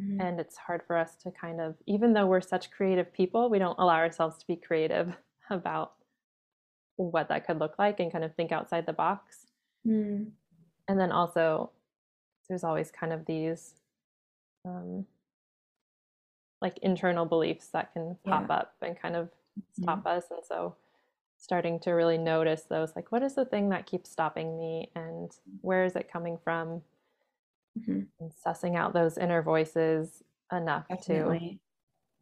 [0.00, 0.20] Mhm.
[0.20, 3.58] and it's hard for us to kind of even though we're such creative people we
[3.58, 5.16] don't allow ourselves to be creative
[5.50, 5.94] about
[6.96, 9.46] what that could look like and kind of think outside the box
[9.86, 10.32] Mm.
[10.88, 11.70] and then also
[12.48, 13.74] there's always kind of these
[14.64, 15.06] um,
[16.62, 18.56] like internal beliefs that can pop Yeah.
[18.56, 19.28] up and kind of
[19.72, 20.74] stop us and so
[21.44, 25.30] starting to really notice those like what is the thing that keeps stopping me and
[25.60, 26.80] where is it coming from
[27.78, 28.06] Mhm.
[28.18, 31.38] and sussing out those inner voices enough Definitely.
[31.38, 31.58] to know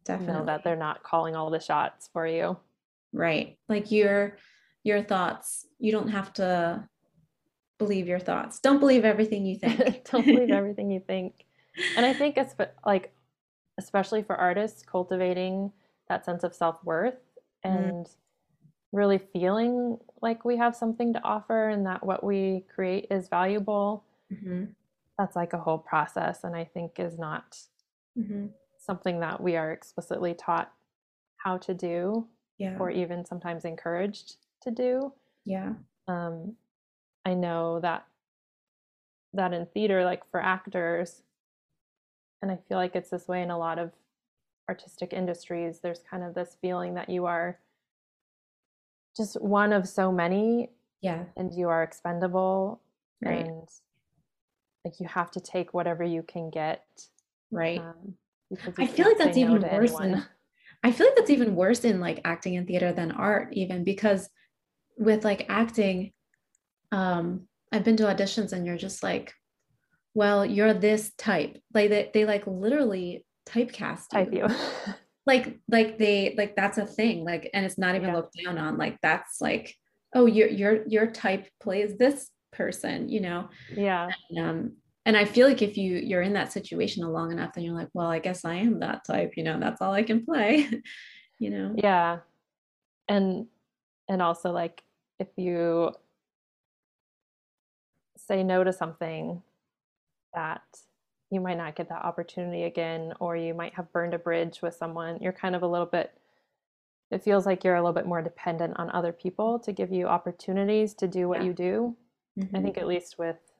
[0.05, 0.47] Definitely.
[0.47, 2.59] that they're not calling all the shots for you
[3.15, 3.59] Right.
[3.69, 4.39] Like your
[4.85, 6.89] your thoughts, you don't have to
[7.79, 8.59] believe your thoughts.
[8.59, 10.05] Don't believe everything you think.
[10.11, 11.45] don't believe everything you think
[11.97, 12.55] and i think it's
[12.87, 13.15] like
[13.79, 15.71] especially for artists cultivating
[16.09, 17.21] that sense of self-worth
[17.65, 17.91] Mhm.
[17.91, 18.09] and
[18.93, 24.05] really feeling like we have something to offer and that what we create is valuable
[24.31, 24.75] Mhm.
[25.19, 27.59] that's like a whole process and i think is not
[28.17, 28.53] Mhm.
[28.79, 30.73] something that we are explicitly taught
[31.37, 32.29] how to do
[32.59, 32.79] Yeah.
[32.79, 35.13] or even sometimes encouraged to do
[35.45, 35.75] Yeah.
[36.09, 36.57] um,
[37.25, 38.07] I know that
[39.35, 41.23] that in theater, like for actors,
[42.43, 43.93] and I feel like it's this way in a lot of
[44.69, 47.59] artistic industries, there's kind of this feeling that you are
[49.17, 50.71] just one of so many
[51.01, 51.25] Yeah.
[51.37, 52.81] and you are expendable
[53.25, 53.47] Right.
[53.47, 53.69] and
[54.85, 56.85] like you have to take whatever you can get.
[57.51, 57.79] Right.
[57.81, 58.15] Um,
[58.79, 60.25] I feel like that's say no even worse in
[60.83, 64.29] I feel like that's even worse in like acting and theater than art, even because
[64.99, 66.13] with like acting,
[66.91, 69.33] um, I've been to auditions and you're just like,
[70.15, 71.59] well, you're this type.
[71.73, 74.49] Like they, they like literally typecast you.
[74.49, 74.49] you.
[75.27, 77.25] Like like they like that's a thing.
[77.25, 78.17] Like and it's not even Yeah.
[78.17, 78.77] looked down on.
[78.79, 79.75] Like that's like,
[80.15, 83.49] oh, your your your type plays this person, you know.
[83.71, 84.09] yeah.
[84.39, 84.73] um
[85.05, 87.89] and i feel like if you you're in that situation long enough then you're like
[87.93, 90.69] well i guess i am that type you know that's all i can play
[91.41, 92.19] you know Yeah.
[93.09, 93.47] And
[94.09, 94.83] and also like
[95.19, 95.93] if you
[98.17, 99.43] say no to something
[100.35, 100.63] that
[101.33, 104.77] you might not get that opportunity again or you might have burned a bridge with
[104.77, 106.15] someone, you're kind of a little bit
[107.11, 110.09] it feels like you're a little bit more dependent on other people to give you
[110.09, 111.45] opportunities to do what Yeah.
[111.45, 111.97] you do.
[112.55, 112.63] I Mhm.
[112.63, 113.53] think at least with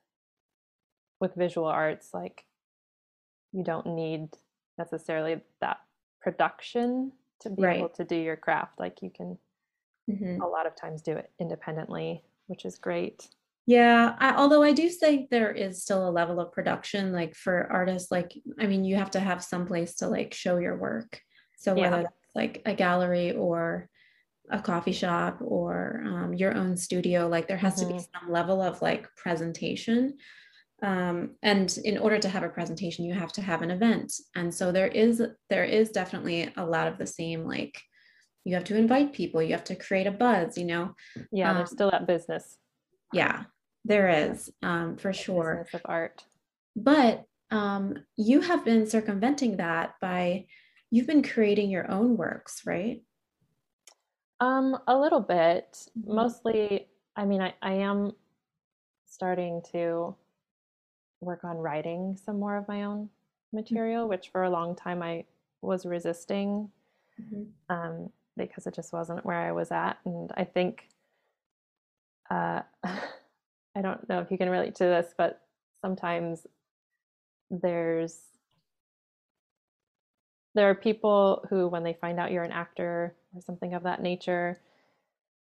[1.21, 2.47] with visual arts like
[3.53, 4.37] you don't need
[4.79, 5.81] necessarily that
[6.21, 9.39] production to be able to do your craft like you can
[10.09, 10.43] Mhm.
[10.43, 13.31] a lot of times do it independently which is great
[13.67, 17.69] yeah I, although i do think there is still a level of production like for
[17.71, 21.21] artists like i mean you have to have some place to like show your work.
[21.59, 21.83] So Yeah.
[21.91, 23.89] whether that's like a gallery or
[24.51, 28.07] a coffee shop or um, your own studio like there has to be Mhm.
[28.13, 30.19] some level of like presentation.
[30.83, 34.13] Um, and in order to have a presentation you have to have an event.
[34.35, 37.81] And so there is there is definitely a lot of the same like
[38.45, 40.95] you have to invite people you have to create a buzz you know?
[41.31, 42.59] Yeah there's Um, still that business.
[43.13, 43.45] Yeah
[43.85, 46.25] there is um, for sure of art
[46.77, 50.47] but um, you have been circumventing that by
[50.91, 53.03] you've been creating your own works right
[54.41, 56.15] um a little bit Mhm.
[56.15, 58.13] mostly i mean i, I am
[59.07, 60.17] starting to
[61.21, 63.09] work on writing some more of my own
[63.53, 65.25] material which for a long time i
[65.61, 66.71] was resisting
[67.21, 67.53] Mhm.
[67.69, 69.99] um, because it just wasn't where I was at.
[70.05, 70.89] And I think,
[72.31, 72.63] uh,
[73.75, 75.41] I don't know if you can relate to this, but
[75.81, 76.47] sometimes
[77.51, 78.29] there's
[80.55, 84.03] there are people who, when they find out you're an actor or something of that
[84.03, 84.61] nature,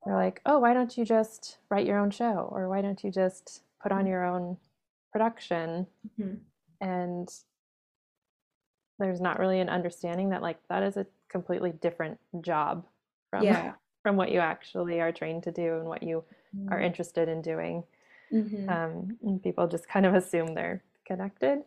[0.06, 3.12] they're like, "Oh, why don't you just write your own show, or why don't you
[3.12, 4.58] just put on your own
[5.12, 6.40] production?" Mhm.
[6.82, 7.30] And
[9.00, 12.86] there's not really an understanding that like that is a completely different job
[13.30, 13.74] from yeah
[14.04, 16.24] from what you actually are trained to do and what you
[16.70, 17.84] are interested in doing.
[18.32, 18.76] Mhm.
[18.76, 21.66] Um, and people just kind of assume they're connected.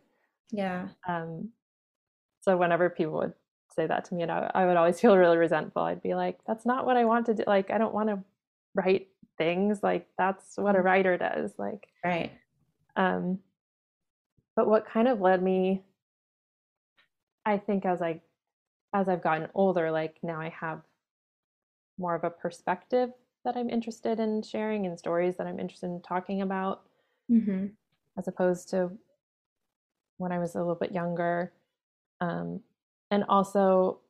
[0.51, 1.53] yeah Um,
[2.41, 3.35] so whenever people would
[3.75, 5.83] say that to me, and I, I would always feel really resentful.
[5.83, 7.45] I'd be like, "That's not what I want to do.
[7.47, 8.25] Like, I don't want to
[8.75, 9.83] write things.
[9.83, 10.83] Like, that's what a Mhm.
[10.83, 11.55] writer does.
[11.59, 12.41] Like, right
[12.97, 13.43] um,
[14.55, 15.85] but what kind of led me,
[17.45, 18.23] I think, as I
[18.95, 20.85] as I've gotten older, like now I have
[21.99, 23.13] more of a perspective
[23.49, 26.83] that I'm interested in sharing and stories that I'm interested in talking about,
[27.29, 27.67] hmm
[28.19, 28.91] as opposed to
[30.17, 31.53] when I was a little bit younger.
[32.21, 32.61] Um,
[33.13, 34.01] and also,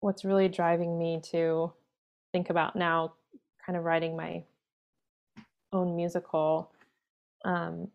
[0.00, 1.72] what's really driving me to
[2.30, 3.14] think about now
[3.64, 4.44] kind of writing my
[5.72, 6.70] own musical
[7.46, 7.88] um,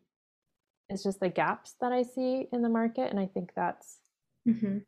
[0.89, 3.11] is just the gaps that I see in the market.
[3.11, 3.99] And I think that's,
[4.49, 4.79] mm-hmm.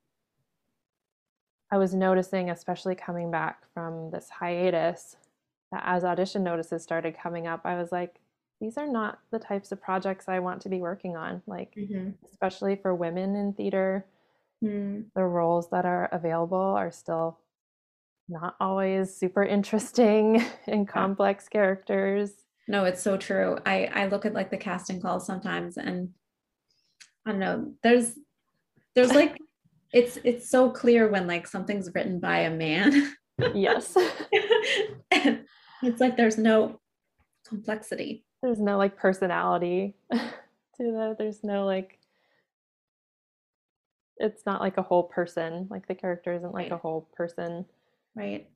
[1.72, 5.16] I was noticing, especially coming back from this hiatus,
[5.74, 8.20] as audition notices started coming up, I was like,
[8.62, 11.42] these are not the types of projects I want to be working on.
[11.46, 12.12] Like, mm-hmm.
[12.32, 14.06] especially for women in theater,
[14.64, 15.06] mm.
[15.16, 17.40] the roles that are available are still
[18.28, 22.32] not always super interesting and complex characters.
[22.68, 23.60] No, it's so true.
[23.66, 26.10] I I look at like the casting calls sometimes and
[27.26, 28.18] I don't know, there's
[28.96, 29.38] there's like
[29.94, 33.14] it's it's so clear when like something's written by a man.
[33.54, 33.96] Yes.
[35.86, 36.80] it's like there's no
[37.48, 38.26] complexity.
[38.42, 40.20] There's no like personality to
[40.78, 42.00] the there's no like
[44.18, 45.68] it's not like a whole person.
[45.70, 46.72] Like the character isn't like right.
[46.72, 47.66] a whole person.
[48.16, 48.48] Right.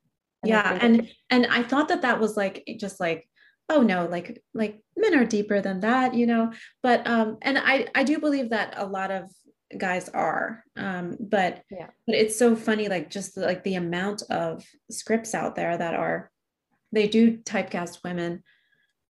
[0.43, 3.27] And yeah, and and I thought that that was like just like
[3.69, 7.87] oh no like like men are deeper than that you know but um and i
[7.95, 9.29] i do believe that a lot of
[9.77, 14.65] guys are um but yeah but it's so funny like just like the amount of
[14.89, 16.31] scripts out there that are
[16.91, 18.43] they do typecast women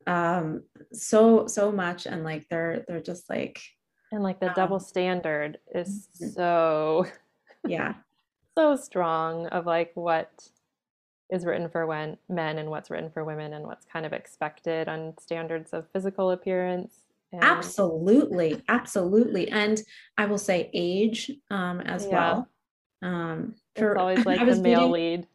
[0.08, 3.62] um so so much and like they're they're just like
[4.12, 6.32] and like the um, double standard is mm-hmm.
[6.32, 7.06] so
[7.68, 7.94] yeah
[8.58, 10.32] so strong of like what
[11.30, 14.88] is written for when men and what's written for women and what's kind of expected
[14.88, 17.44] on standards of physical appearance and...
[17.44, 19.84] absolutely absolutely and
[20.18, 22.12] i will say age um, as yeah.
[22.12, 22.50] well
[23.04, 25.28] um for it's always like the male reading, lead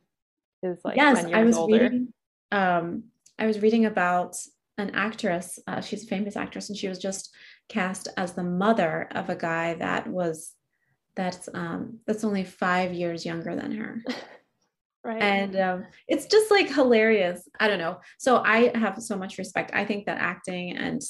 [0.65, 1.85] is like yes i was older.
[1.85, 2.13] reading
[2.53, 3.05] um
[3.39, 4.37] i was reading about
[4.79, 7.35] an actress uh, she's a famous actress and she was just
[7.69, 10.53] cast as the mother of a guy that was
[11.17, 14.03] that's um that's only five years younger than her
[15.05, 15.23] Right.
[15.23, 17.47] And um, it's just like hilarious.
[17.61, 18.01] I don't know.
[18.19, 19.71] So I have so much respect.
[19.75, 21.03] I think that acting and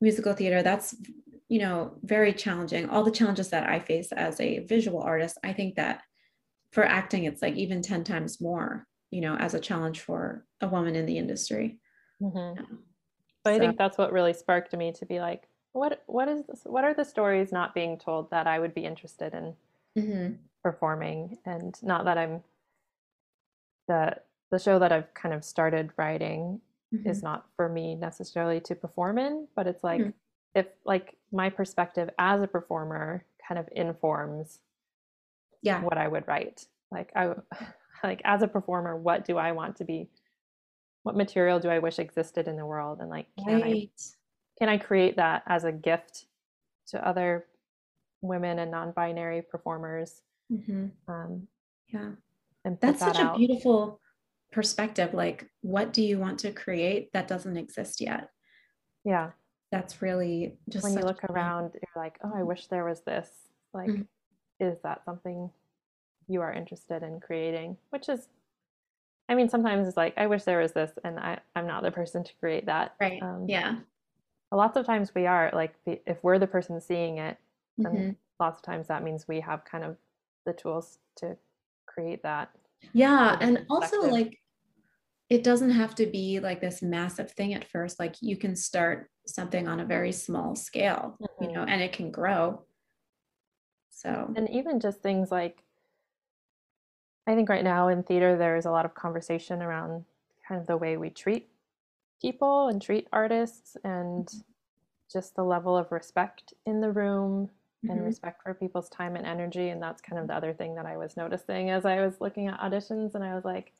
[0.00, 0.94] musical theater, that's,
[1.48, 2.88] you know, very challenging.
[2.88, 6.02] All the challenges that I face as a visual artist, I think that
[6.70, 10.66] for acting, it's like even 10 times more, you know, as a challenge for a
[10.66, 11.78] woman in the industry.
[12.20, 12.58] Mm-hmm.
[12.58, 12.66] Yeah.
[13.44, 13.54] But so.
[13.54, 16.62] I think that's what really sparked me to be like, what, what is this?
[16.64, 19.54] What are the stories not being told that I would be interested in
[19.96, 20.34] mm-hmm.
[20.64, 21.38] performing?
[21.46, 22.42] And not that I'm
[23.86, 24.16] the
[24.50, 26.60] the show that I've kind of started writing
[26.92, 27.08] mm-hmm.
[27.08, 30.10] is not for me necessarily to perform in, but it's like mm-hmm.
[30.56, 34.58] if like my perspective as a performer kind of informs
[35.62, 36.66] yeah what I would write.
[36.90, 37.34] Like I
[38.04, 40.08] like as a performer, what do I want to be
[41.02, 43.64] what material do I wish existed in the world and like can right.
[43.64, 44.04] I
[44.58, 46.26] can I create that as a gift
[46.88, 47.46] to other
[48.22, 50.22] women and non-binary performers?
[50.52, 50.86] Mm-hmm.
[51.08, 51.48] Um,
[51.88, 52.10] yeah
[52.64, 53.34] and that's that such out.
[53.34, 54.00] a beautiful
[54.52, 58.30] perspective like what do you want to create that doesn't exist yet
[59.04, 59.30] yeah
[59.72, 63.28] that's really just when you look around you're like oh i wish there was this
[63.72, 64.02] like mm-hmm.
[64.64, 65.50] is that something
[66.28, 68.28] you are interested in creating which is
[69.28, 71.90] i mean sometimes it's like i wish there was this and I, i'm not the
[71.90, 72.94] person to create that.
[73.00, 73.22] Right.
[73.22, 73.76] Um, yeah.
[74.52, 77.36] lots of times we are like if we're the person seeing it
[77.78, 78.10] then mm-hmm.
[78.38, 79.96] lots of times that means we have kind of
[80.46, 81.36] the tools to
[81.86, 82.50] create that
[82.92, 84.40] yeah and also like
[85.30, 87.98] it doesn't have to be like this massive thing at first.
[87.98, 91.44] Like you can start something on a very small scale mm-hmm.
[91.44, 92.62] you know and it can grow.
[93.90, 95.62] So and even just things like
[97.26, 100.04] i think right now in theater there's a lot of conversation around
[100.46, 101.48] kind of the way we treat
[102.24, 104.38] people and treat artists and mm-hmm.
[105.12, 107.50] just the level of respect in the room
[107.82, 108.06] and mm-hmm.
[108.06, 109.68] respect for people's time and energy.
[109.68, 112.46] And that's kind of the other thing that I was noticing as I was looking
[112.48, 113.14] at auditions.
[113.14, 113.72] And I was like,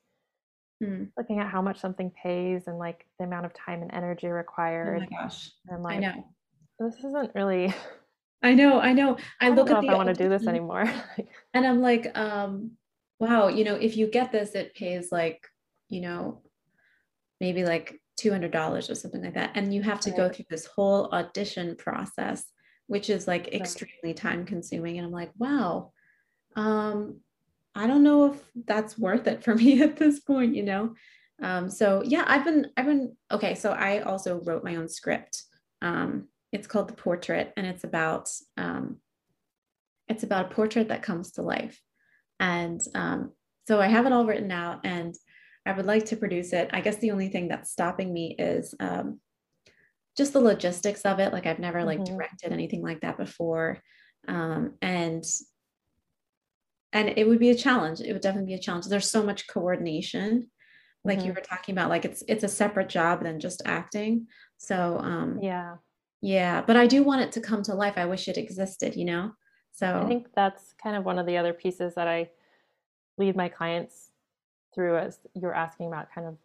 [0.83, 1.09] mm.
[1.17, 5.07] looking at how much something pays and like the amount of time and energy required.
[5.07, 5.51] Oh my gosh.
[5.69, 6.27] And like, I know.
[6.81, 7.73] This isn't really.
[8.43, 9.17] I know, I know.
[9.41, 10.85] I, I look know at if I want to do this anymore.
[11.55, 12.73] and I'm like, um,
[13.19, 15.47] wow, you know, if you get this, it pays like,
[15.89, 16.43] you know,
[17.41, 19.53] maybe like $200 or something like that.
[19.55, 20.17] And you have to right.
[20.17, 22.45] go through this whole audition process
[22.87, 24.99] which is like extremely time consuming.
[24.99, 25.93] And I'm like, wow,
[26.57, 27.21] um,
[27.75, 30.95] I don't know if that's worth it for me at this point, you know?
[31.43, 33.55] Um, so yeah, I've been, I've been, okay.
[33.55, 35.43] So I also wrote my own script.
[35.83, 38.99] Um, it's called The Portrait and it's about, um,
[40.09, 41.81] it's about a portrait that comes to life.
[42.41, 43.33] And um,
[43.67, 45.15] so I have it all written out and
[45.67, 46.71] I would like to produce it.
[46.73, 49.21] I guess the only thing that's stopping me is um,
[50.17, 51.33] just the logistics of it.
[51.33, 52.17] Like I've never like mm-hmm.
[52.17, 53.81] directed anything like that before.
[54.29, 55.25] Um, and
[56.93, 58.01] and it would be a challenge.
[58.01, 58.87] It would definitely be a challenge.
[58.87, 60.51] There's so much coordination,
[61.05, 61.27] like mm-hmm.
[61.27, 61.91] you were talking about.
[61.91, 64.29] Like it's it's a separate job than just acting.
[64.59, 65.77] So um, yeah,
[66.21, 66.63] yeah.
[66.63, 67.95] But I do want it to come to life.
[67.97, 68.97] I wish it existed.
[68.97, 69.33] You know.
[69.75, 72.31] So I think that's kind of one of the other pieces that I
[73.19, 74.11] lead my clients
[74.73, 76.37] through as you're asking about kind of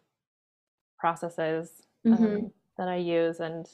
[0.98, 1.70] processes
[2.04, 2.24] mm-hmm.
[2.24, 3.68] um, that I use and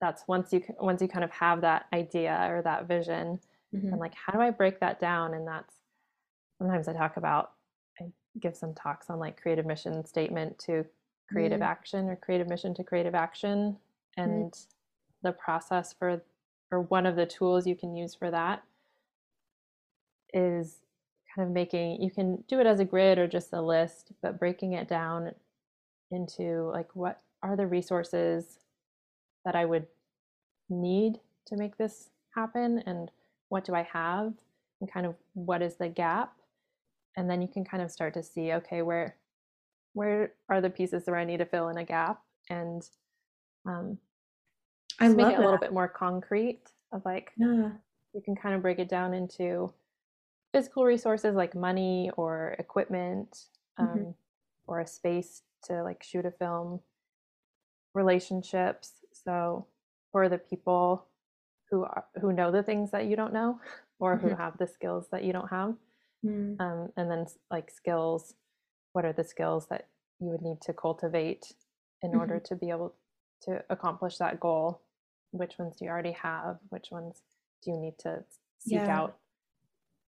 [0.00, 3.40] that's once you once you kind of have that idea or that vision
[3.74, 3.88] mm-hmm.
[3.88, 5.74] and like how do I break that down and that's
[6.58, 7.52] sometimes I talk about
[8.00, 8.06] I
[8.40, 10.84] give some talks on like creative mission statement to
[11.30, 11.70] creative mm-hmm.
[11.70, 13.76] action or creative mission to creative action
[14.18, 14.54] and
[15.22, 16.22] the process for
[16.72, 18.62] or one of the tools you can use for that
[20.32, 20.78] is
[21.34, 24.38] kind of making you can do it as a grid or just a list but
[24.38, 25.30] breaking it down
[26.10, 28.58] into like what are the resources
[29.44, 29.86] that i would
[30.68, 33.10] need to make this happen and
[33.50, 34.32] what do i have
[34.82, 36.34] and kind of what is the gap.
[37.16, 39.16] And then you can kind of start to see okay where
[39.94, 42.82] where are the pieces where i need to fill in a gap and
[43.66, 43.98] um,
[45.02, 46.60] I love make it, a little bit more concrete
[46.92, 47.70] of like yeah.
[48.14, 49.72] you can kind of break it down into
[50.52, 53.46] physical resources like money or equipment
[53.78, 53.84] mm-hmm.
[53.84, 54.10] um, mm-hmm.
[54.66, 56.80] or a space to like shoot a film
[57.94, 59.66] relationships so
[60.10, 61.06] for the people
[61.70, 63.58] who are who know the things that you don't know
[63.98, 64.28] or mm-hmm.
[64.28, 65.74] who have the skills that you don't have
[66.24, 66.60] mm-hmm.
[66.60, 68.34] um, and then like skills
[68.92, 69.86] what are the skills that
[70.20, 71.54] you would need to cultivate
[72.02, 72.54] in order mm-hmm.
[72.54, 72.94] to be able
[73.42, 74.82] to accomplish that goal
[75.32, 77.22] which ones do you already have which ones
[77.62, 78.22] do you need to
[78.58, 78.96] seek yeah.
[78.96, 79.16] out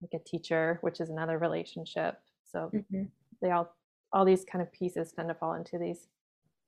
[0.03, 2.19] like a teacher, which is another relationship.
[2.51, 3.05] So mm-hmm.
[3.41, 3.75] they all
[4.13, 6.09] all these kind of pieces tend to fall into these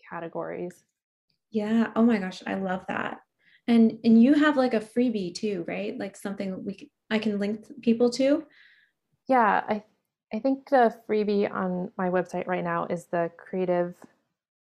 [0.08, 0.84] categories.
[1.50, 1.88] Yeah.
[1.94, 3.20] Oh my gosh, I love that.
[3.66, 5.98] And and you have like a freebie too, right?
[5.98, 8.44] Like something we I can link people to.
[9.28, 9.82] Yeah, I
[10.32, 13.94] I think the freebie on my website right now is the Creative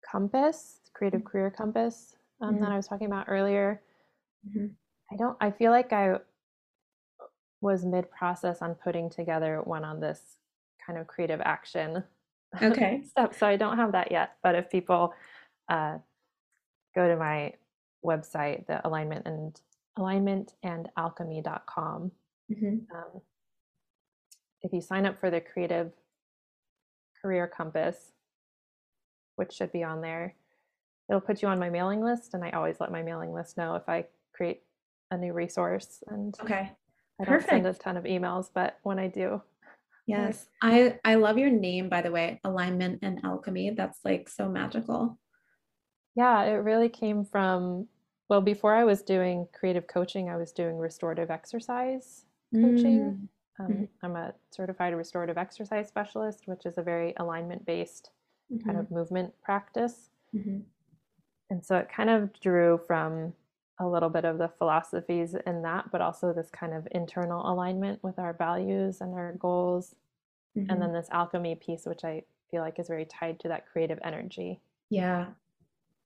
[0.08, 1.28] Compass, Creative mm-hmm.
[1.28, 2.64] Career Compass um, mm-hmm.
[2.64, 3.82] that I was talking about earlier.
[4.48, 4.66] Mm-hmm.
[5.12, 5.36] I don't.
[5.40, 6.16] I feel like I
[7.60, 10.20] was mid process on putting together one on this
[10.84, 12.04] kind of creative action
[12.62, 13.38] okay stuff.
[13.38, 14.36] So I don't have that yet.
[14.42, 15.12] But if people
[15.68, 15.98] uh,
[16.94, 17.54] go to my
[18.04, 19.60] website, the alignment and
[19.96, 22.12] alignment and alchemy.com,
[22.52, 22.96] mm-hmm.
[22.96, 23.20] um,
[24.62, 25.92] if you sign up for the creative
[27.20, 28.12] career compass,
[29.36, 30.34] which should be on there,
[31.08, 32.34] it'll put you on my mailing list.
[32.34, 34.62] And I always let my mailing list know if I create
[35.10, 36.70] a new resource and okay
[37.20, 37.50] I don't Perfect.
[37.50, 39.42] send a ton of emails, but when I do.
[40.06, 40.46] Yes.
[40.62, 43.74] I I love your name by the way, Alignment and Alchemy.
[43.76, 45.18] That's like so magical.
[46.14, 47.88] Yeah, it really came from
[48.28, 53.28] well, before I was doing creative coaching, I was doing restorative exercise coaching.
[53.60, 53.64] Mm.
[53.64, 53.84] Um, mm-hmm.
[54.02, 58.10] I'm a certified restorative exercise specialist, which is a very alignment based
[58.52, 58.66] mm-hmm.
[58.66, 60.10] kind of movement practice.
[60.34, 60.60] Mm-hmm.
[61.50, 63.32] And so it kind of drew from
[63.80, 68.02] a little bit of the philosophies in that, but also this kind of internal alignment
[68.02, 69.94] with our values and our goals.
[70.56, 70.70] Mm-hmm.
[70.70, 73.98] And then this alchemy piece, which I feel like is very tied to that creative
[74.02, 74.60] energy.
[74.90, 75.26] Yeah.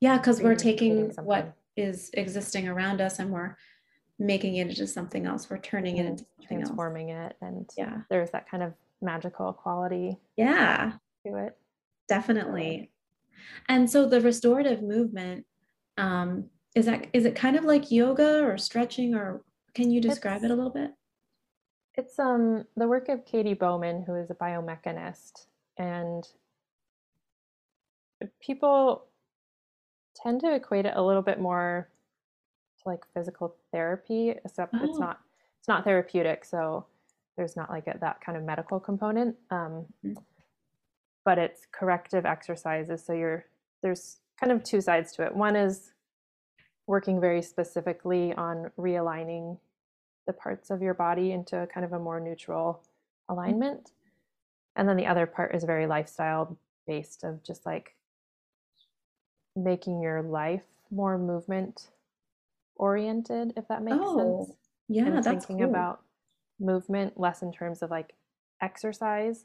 [0.01, 3.57] Yeah, because we're taking what is existing around us and we're
[4.19, 5.49] making it into something else.
[5.49, 7.33] We're turning it into something transforming else.
[7.41, 7.45] it.
[7.45, 10.19] And yeah, there's that kind of magical quality.
[10.37, 10.93] Yeah.
[11.27, 11.57] To it.
[12.09, 12.91] Definitely.
[13.69, 15.47] And so the restorative movement,
[15.99, 19.43] um, is that is it kind of like yoga or stretching or
[19.75, 20.91] can you describe it's, it a little bit
[21.95, 25.47] it's um the work of Katy Bowman who is a biomechanist
[25.79, 26.27] and
[28.41, 29.07] people
[30.15, 31.89] tend to equate it a little bit more
[32.83, 34.85] to like physical therapy except oh.
[34.85, 35.21] it's not
[35.59, 36.87] it's not therapeutic so
[37.37, 40.13] there's not like a, that kind of medical component um, mm-hmm.
[41.25, 43.45] But it's corrective exercises so you're
[43.83, 45.93] there's kind of two sides to it one is
[46.87, 49.59] working very specifically on realigning
[50.27, 53.35] the parts of your body into kind of a more neutral mm-hmm.
[53.35, 53.93] alignment.
[54.77, 56.57] And then the other part is very lifestyle
[56.87, 57.95] based of just like
[59.55, 61.89] making your life more movement
[62.77, 64.57] oriented, if that makes oh, sense.
[64.89, 65.71] Yeah, and that's thinking cool.
[65.71, 66.01] about
[66.59, 68.15] movement less in terms of like
[68.63, 69.45] exercise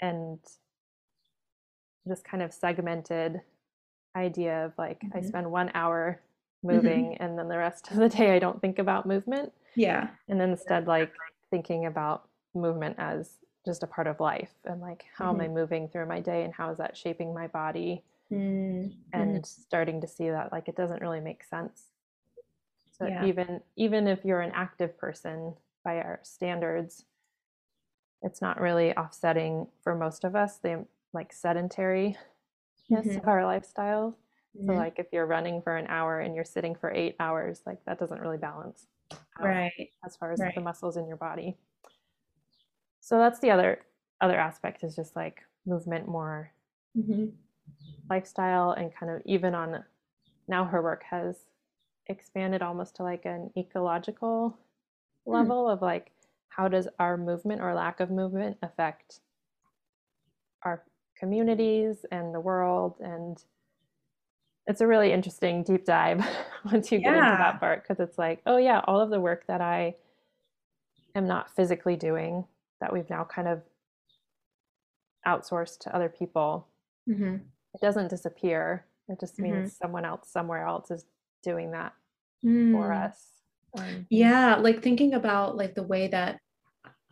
[0.00, 0.38] and
[2.06, 3.40] this kind of segmented
[4.16, 5.18] idea of like mm-hmm.
[5.18, 6.20] I spend one hour
[6.64, 6.76] mm-hmm.
[6.76, 7.22] moving mm-hmm.
[7.22, 9.52] and then the rest of the day I don't think about movement.
[9.76, 10.08] Yeah.
[10.28, 11.12] And instead like
[11.50, 15.34] thinking about movement as just a part of life and like how mm-hmm.
[15.36, 15.54] am I mm-hmm.
[15.54, 18.02] moving through my day and how is that shaping my body?
[18.32, 18.90] Mm-hmm.
[19.12, 21.84] And starting to see that like it doesn't really make sense.
[22.96, 23.24] So yeah.
[23.24, 27.04] even even if you're an active person, by our standards
[28.22, 32.16] it's not really offsetting for most of us the like sedentary
[32.90, 33.18] mm-hmm.
[33.18, 34.16] of our lifestyle
[34.56, 34.68] mm-hmm.
[34.68, 37.78] so like if you're running for an hour and you're sitting for eight hours like
[37.86, 38.86] that doesn't really balance
[39.40, 40.54] right as far as right.
[40.54, 41.56] the muscles in your body
[43.00, 43.80] so that's the other
[44.20, 46.52] other aspect is just like movement more
[46.96, 47.26] mm-hmm.
[48.08, 49.82] lifestyle and kind of even on
[50.46, 51.36] now her work has
[52.06, 54.58] expanded almost to like an ecological
[55.24, 55.32] hmm.
[55.32, 56.10] level of like
[56.50, 59.20] how does our movement or lack of movement affect
[60.62, 60.84] our
[61.18, 63.44] communities and the world and
[64.66, 66.24] it's a really interesting deep dive
[66.72, 67.04] once you yeah.
[67.04, 69.94] get into that part because it's like oh yeah all of the work that i
[71.14, 72.44] am not physically doing
[72.80, 73.62] that we've now kind of
[75.26, 76.66] outsourced to other people
[77.08, 77.36] mm-hmm.
[77.74, 79.84] it doesn't disappear it just means mm-hmm.
[79.84, 81.04] someone else somewhere else is
[81.42, 81.92] doing that
[82.44, 82.72] mm.
[82.72, 83.39] for us
[83.78, 86.38] um, yeah like thinking about like the way that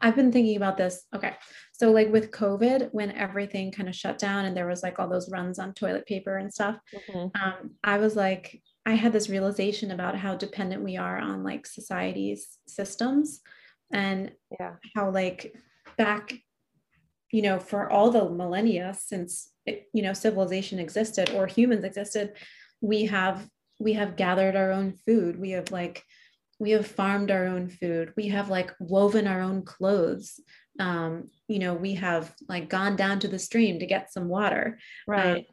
[0.00, 1.04] I've been thinking about this.
[1.14, 1.34] Okay.
[1.72, 5.08] So, like with COVID, when everything kind of shut down and there was like all
[5.08, 7.42] those runs on toilet paper and stuff, mm-hmm.
[7.42, 11.66] um, I was like, I had this realization about how dependent we are on like
[11.66, 13.40] society's systems
[13.92, 14.74] and yeah.
[14.94, 15.54] how, like,
[15.96, 16.32] back,
[17.32, 22.34] you know, for all the millennia since, it, you know, civilization existed or humans existed,
[22.80, 23.48] we have
[23.80, 26.04] we have gathered our own food we have like
[26.58, 28.12] we have farmed our own food.
[28.16, 30.40] We have like woven our own clothes.
[30.80, 34.78] Um, you know we have like gone down to the stream to get some water.
[35.06, 35.46] Right.
[35.46, 35.52] uh,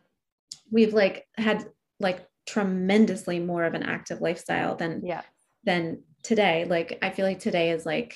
[0.71, 1.65] we've like had
[1.99, 5.21] like tremendously more of an active lifestyle than yeah.
[5.63, 6.65] than today.
[6.65, 8.15] Like i feel like today is like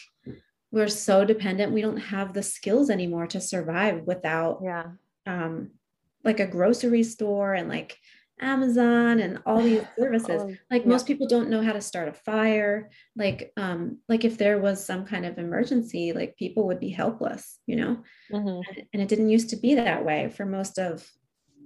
[0.72, 1.74] we're so dependent.
[1.74, 4.84] We don't have the skills anymore to survive without yeah.
[5.26, 5.72] um
[6.24, 7.98] like a grocery store and like
[8.40, 10.42] Amazon and all these services.
[10.42, 10.90] Oh, like yeah.
[10.90, 12.90] most people don't know how to start a fire.
[13.16, 17.60] Like, um, like if there was some kind of emergency, like people would be helpless,
[17.66, 18.04] you know?
[18.32, 18.82] Mm-hmm.
[18.94, 21.08] And it didn't used to be that way for most of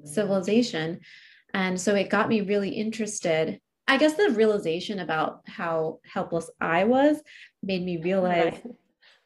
[0.06, 1.00] civilization.
[1.54, 3.60] And so it got me really interested.
[3.88, 7.22] I guess the realization about how helpless I was
[7.62, 8.76] made me realize right.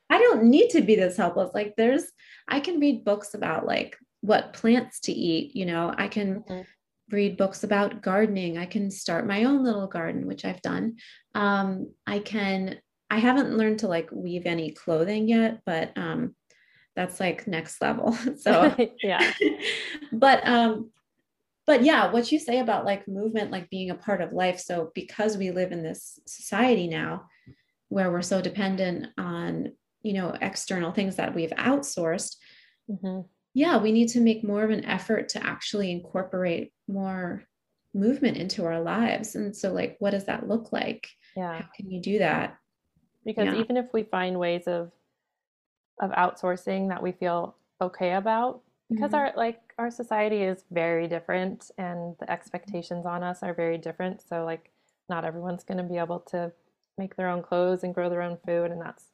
[0.09, 1.51] I don't need to be this helpless.
[1.53, 2.03] Like there's
[2.47, 6.61] I can read books about like what plants to eat, you know, I can mm-hmm
[7.09, 8.57] read books about gardening.
[8.57, 10.97] I can start my own little garden, which I've done.
[11.35, 12.79] Um, I can,
[13.09, 16.35] I haven't learned to like weave any clothing yet, but um,
[16.95, 18.13] that's like next level.
[18.37, 19.31] so, yeah.
[20.11, 20.91] but, um,
[21.65, 24.59] but yeah, what you say about like movement, like being a part of life.
[24.59, 27.25] So, because we live in this society now
[27.89, 32.35] where we're so dependent on, you know, external things that we've outsourced,
[32.89, 33.21] mm-hmm
[33.53, 37.43] yeah, we need to make more of an effort to actually incorporate more
[37.93, 39.35] movement into our lives.
[39.35, 41.07] And so, like, what does that look like?
[41.35, 41.61] Yeah.
[41.61, 42.57] How can you do that?
[43.25, 43.59] Because yeah.
[43.59, 44.91] even if we find ways of
[45.99, 49.15] of outsourcing that we feel okay about, because mm-hmm.
[49.15, 54.21] our like our society is very different and the expectations on us are very different.
[54.27, 54.71] So like
[55.09, 56.51] not everyone's going to be able to
[56.97, 59.05] make their own clothes and grow their own food and that's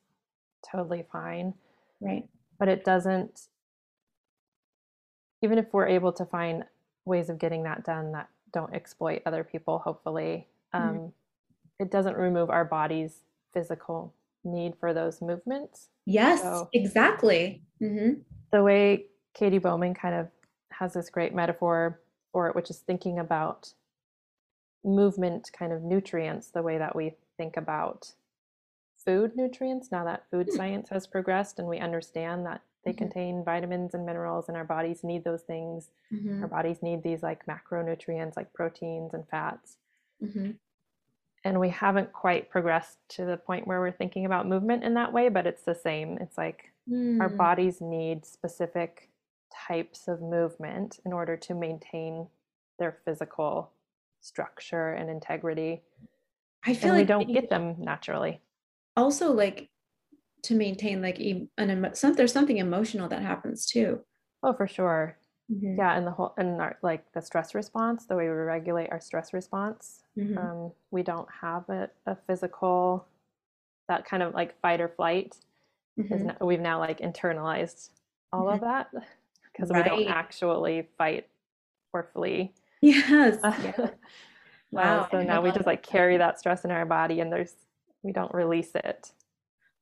[0.69, 1.53] totally fine.
[2.01, 2.27] Right.
[2.59, 3.47] But it doesn't
[5.44, 6.64] even if we're able to find
[7.06, 11.06] ways of getting that done that don't exploit other people, hopefully, um, mm-hmm.
[11.80, 13.20] it doesn't remove our body's
[13.54, 14.14] physical
[14.46, 15.89] need for those movements.
[16.06, 17.62] Yes, so, exactly.
[17.82, 18.22] Mm-hmm.
[18.52, 20.30] The way Katy Bowman kind of
[20.72, 22.00] has this great metaphor
[22.32, 23.74] for it, which is thinking about
[24.84, 28.14] movement kind of nutrients, the way that we think about
[29.04, 30.56] food nutrients now that food hmm.
[30.56, 32.97] science has progressed and we understand that they mm-hmm.
[32.97, 35.89] contain vitamins and minerals, and our bodies need those things.
[36.13, 36.41] Mm-hmm.
[36.43, 39.77] Our bodies need these like macronutrients like proteins and fats.
[40.23, 40.51] Mm-hmm.
[41.45, 45.11] And we haven't quite progressed to the point where we're thinking about movement in that
[45.11, 46.17] way, but it's the same.
[46.21, 47.19] It's like mm.
[47.19, 49.09] our bodies need specific
[49.67, 52.27] types of movement in order to maintain
[52.79, 53.71] their physical
[54.21, 55.81] structure and integrity.
[56.65, 58.39] I feel and like we don't get them naturally.
[58.95, 59.69] Also, like
[60.44, 61.20] to maintain like
[61.58, 64.00] an some there's something emotional that happens too
[64.44, 65.18] oh for sure
[65.52, 65.78] mm-hmm.
[65.78, 69.00] yeah and the whole and our like the stress response the way we regulate our
[69.00, 70.38] stress response mm-hmm.
[70.38, 73.06] um, we don't have a, a, physical
[73.88, 75.36] that kind of like fight or flight
[76.00, 76.14] mm-hmm.
[76.14, 77.89] is we've now like internalized
[78.32, 78.66] all of mm-hmm.
[78.66, 78.88] that
[79.52, 79.84] because right.
[79.86, 81.28] we don't actually fight
[81.94, 83.89] or flee yes yeah.
[84.72, 87.56] wow uh, so now we just like carry that stress in our body and there's
[88.02, 89.12] we don't release it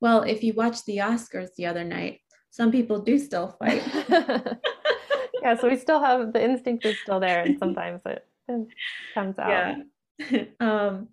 [0.02, 3.82] well, if you watch the Oscars the other night, some people do still fight.
[5.42, 8.66] yeah, so we still have the instinct is still there, and sometimes it, it
[9.14, 9.76] comes out.
[10.18, 10.42] Yeah.
[10.60, 11.08] um,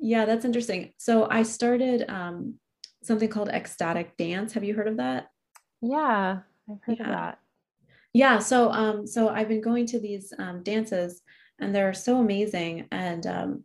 [0.00, 0.92] yeah, that's interesting.
[0.98, 2.54] So I started um,
[3.04, 4.52] something called ecstatic dance.
[4.54, 5.28] Have you heard of that?
[5.80, 7.04] Yeah, I've heard yeah.
[7.04, 7.38] of that.
[8.12, 11.22] Yeah, so um, so I've been going to these um, dances,
[11.60, 13.64] and they're so amazing, and um,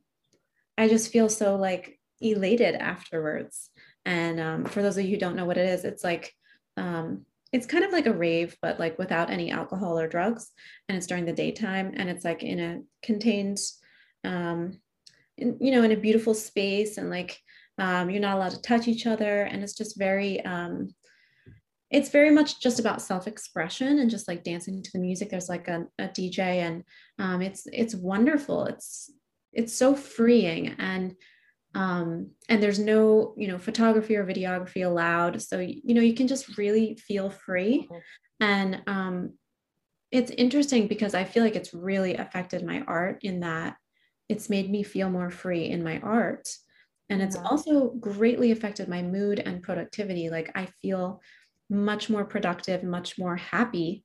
[0.78, 3.72] I just feel so like elated afterwards.
[4.10, 6.34] And um, for those of you who don't know what it is, it's like
[6.78, 10.52] um, it's kind of like a rave, but like without any alcohol or drugs,
[10.88, 13.60] and it's during the daytime, and it's like in a contained,
[14.24, 14.80] um,
[15.38, 17.40] in, you know, in a beautiful space, and like
[17.78, 20.90] um, you're not allowed to touch each other, and it's just very um,
[21.92, 25.30] it's very much just about self-expression and just like dancing to the music.
[25.30, 26.84] There's like a, a dj and
[27.20, 28.66] um, it's it's wonderful.
[28.66, 29.12] It's
[29.54, 30.76] it's so freeing.
[30.80, 31.16] And
[31.76, 35.42] um, and there's no you know photography or videography allowed.
[35.42, 37.88] So you know you can just really feel free.
[37.90, 38.44] Mm-hmm.
[38.44, 39.34] and um,
[40.12, 43.76] it's interesting because i feel like it's really affected my art in that
[44.30, 46.48] it's made me feel more free in my art.
[47.10, 50.30] And it's also greatly affected my mood and productivity.
[50.30, 51.22] Like i feel
[51.72, 54.04] much more productive, much more happy,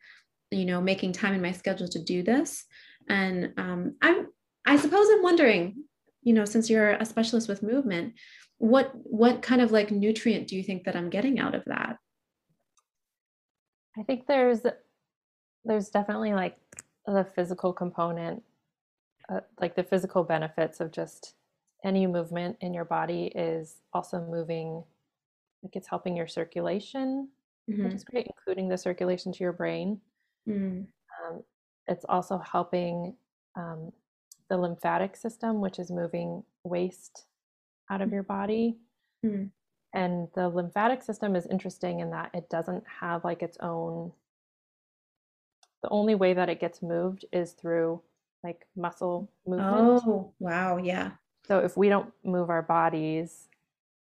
[0.50, 2.64] you know, making time in my schedule to do this.
[3.08, 4.28] And um, I'm,
[4.66, 5.84] I suppose I'm wondering,
[6.24, 8.14] you know, since you're a specialist with movement,
[8.58, 11.98] what what kind of like nutrient do you think that I'm getting out of that?
[13.96, 14.60] I think there's
[15.64, 16.56] there's definitely like
[17.06, 18.42] the physical component,
[19.28, 21.34] uh, like the physical benefits of just
[21.84, 24.82] any movement in your body is also moving
[25.62, 27.28] like it's helping your circulation
[27.70, 27.84] mm-hmm.
[27.84, 30.00] which is great, including the circulation to your brain.
[30.48, 30.86] Mm.
[31.26, 31.42] Um,
[31.86, 33.14] it's also helping
[33.56, 33.92] um,
[34.48, 37.26] the lymphatic system, which is moving waste
[37.90, 38.76] out of your body.
[39.24, 39.50] Mm.
[39.92, 44.12] And the lymphatic system is interesting in that it doesn't have like its own,
[45.82, 48.00] the only way that it gets moved is through
[48.42, 50.02] like muscle movement.
[50.06, 50.76] Oh, wow.
[50.78, 51.12] Yeah.
[51.46, 53.48] So if we don't move our bodies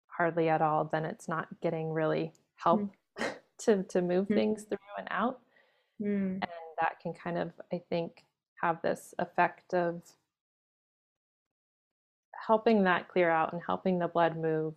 [0.07, 2.89] hardly at all, then it's not getting really help mm
[3.57, 5.39] to to move mm things through and out
[6.01, 6.33] mm.
[6.33, 6.47] and
[6.81, 8.25] that can kind of i think
[8.61, 10.01] have this effect of
[12.47, 14.73] helping that clear out and helping the blood move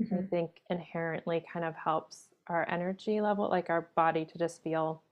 [0.00, 0.14] mm-hmm.
[0.14, 5.02] i think inherently kind of helps our energy level like our body to just feel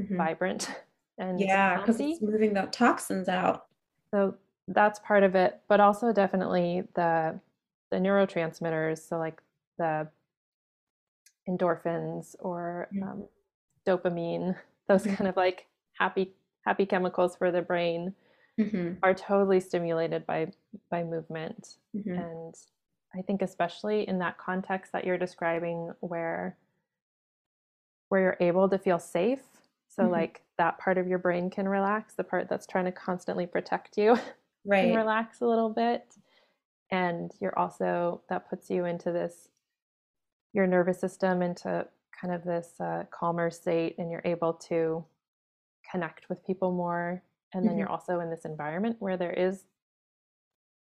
[0.00, 0.16] mm-hmm.
[0.16, 0.70] vibrant
[1.18, 3.66] and yeah because it's moving the toxins out
[4.10, 4.34] so
[4.68, 7.38] that's part of it but also definitely the
[7.90, 9.40] the neurotransmitters so like
[9.78, 10.06] the
[11.48, 13.24] endorphins or um,
[13.86, 14.56] dopamine
[14.88, 15.14] those mm-hmm.
[15.14, 15.66] kind of like
[15.98, 16.32] happy
[16.64, 18.14] happy chemicals for the brain
[18.58, 18.92] mm-hmm.
[19.02, 20.46] are totally stimulated by
[20.90, 22.12] by movement mm-hmm.
[22.12, 22.54] and
[23.14, 26.56] i think especially in that context that you're describing where
[28.08, 29.42] where you're able to feel safe
[29.88, 30.12] so mm-hmm.
[30.12, 33.96] like that part of your brain can relax the part that's trying to constantly protect
[33.96, 34.18] you
[34.64, 36.14] right can relax a little bit
[36.90, 39.48] and you're also that puts you into this
[40.52, 41.84] your nervous system into
[42.18, 45.04] kind of this uh, calmer state and you're able to
[45.90, 47.22] connect with people more
[47.54, 47.80] and then mm-hmm.
[47.80, 49.64] you're also in this environment where there is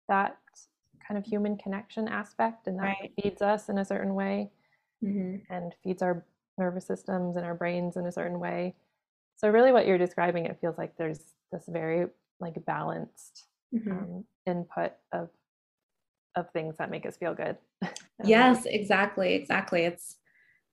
[0.08, 0.36] that
[1.06, 3.12] kind of human connection aspect and that right.
[3.22, 4.50] feeds us in a certain way
[5.04, 5.36] mm-hmm.
[5.54, 6.24] and feeds our
[6.58, 8.74] nervous systems and our brains in a certain way
[9.36, 11.20] so really what you're describing it feels like there's
[11.52, 12.06] this very
[12.40, 13.44] like balanced
[13.74, 13.90] mm-hmm.
[13.90, 15.28] um, input of
[16.36, 17.56] of things that make us feel good
[18.24, 20.16] yes exactly exactly it's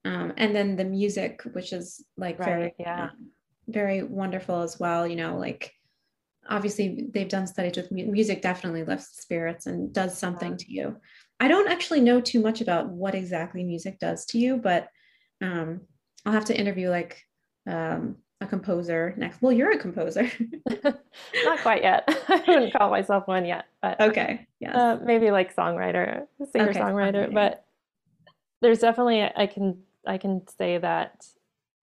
[0.04, 3.28] um, and then the music which is like right, very yeah um,
[3.68, 5.74] very wonderful as well you know like
[6.48, 10.96] obviously they've done studies with mu- music definitely lifts spirits and does something to you.
[11.40, 14.88] I don't actually know too much about what exactly music does to you but
[15.40, 15.80] um,
[16.24, 17.26] i'll have to interview like
[17.66, 20.30] um, a composer next well you're a composer.
[21.44, 22.04] Not quite yet.
[22.28, 26.80] I wouldn't call myself one yet but okay yeah uh, maybe like songwriter singer okay,
[26.80, 27.32] songwriter.
[27.32, 27.64] but
[28.60, 31.26] there's definitely i can i can say that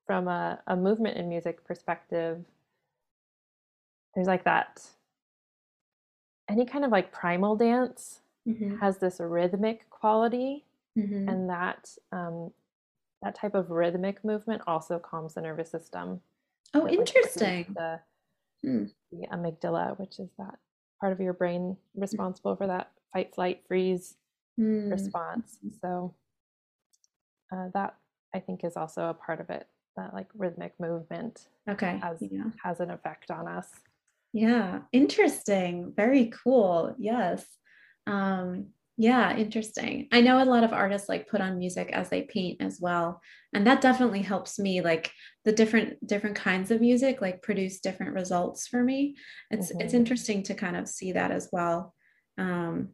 [0.05, 2.43] from a, a movement in music perspective
[4.15, 4.81] there's like that
[6.49, 8.77] any kind of like primal dance mm-hmm.
[8.77, 10.65] has this rhythmic quality
[10.97, 11.29] mm-hmm.
[11.29, 12.51] and that um,
[13.21, 16.21] that type of rhythmic movement also calms the nervous system
[16.73, 17.65] Oh, interesting.
[17.75, 17.99] The,
[18.63, 18.85] hmm.
[19.11, 20.55] the amygdala, which is that
[20.99, 24.15] part of your brain responsible for that fight, flight, freeze
[24.57, 24.89] hmm.
[24.89, 25.57] response.
[25.81, 26.13] So
[27.51, 27.95] uh, that
[28.33, 29.67] I think is also a part of it.
[29.97, 32.43] That like rhythmic movement, okay, has yeah.
[32.63, 33.67] has an effect on us.
[34.33, 35.93] Yeah, interesting.
[35.95, 36.95] Very cool.
[36.97, 37.45] Yes.
[38.05, 38.67] Um,
[38.97, 40.09] yeah, interesting.
[40.11, 43.21] I know a lot of artists like put on music as they paint as well.
[43.53, 45.11] And that definitely helps me like
[45.45, 49.15] the different different kinds of music like produce different results for me.
[49.51, 49.81] It's mm-hmm.
[49.81, 51.93] it's interesting to kind of see that as well.
[52.37, 52.89] Um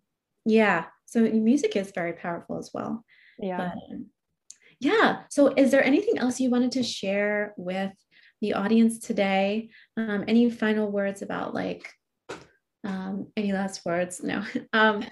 [0.46, 3.04] yeah, so music is very powerful as well.
[3.40, 3.58] Yeah.
[3.58, 4.06] But, um,
[4.80, 5.24] yeah.
[5.30, 7.92] So, is there anything else you wanted to share with
[8.42, 9.70] the audience today?
[9.98, 11.92] Um, any final words about like
[12.84, 14.22] um, any last words?
[14.24, 14.44] No.
[14.74, 15.04] Um,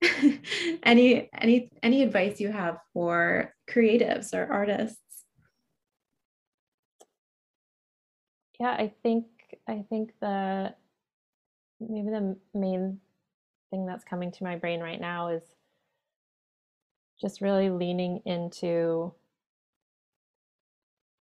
[0.82, 5.24] any any any advice you have for creatives or artists?
[8.60, 9.26] Yeah, I think
[9.66, 10.74] I think the
[11.80, 13.00] maybe the main
[13.70, 15.42] thing that's coming to my brain right now is
[17.20, 19.12] just really leaning into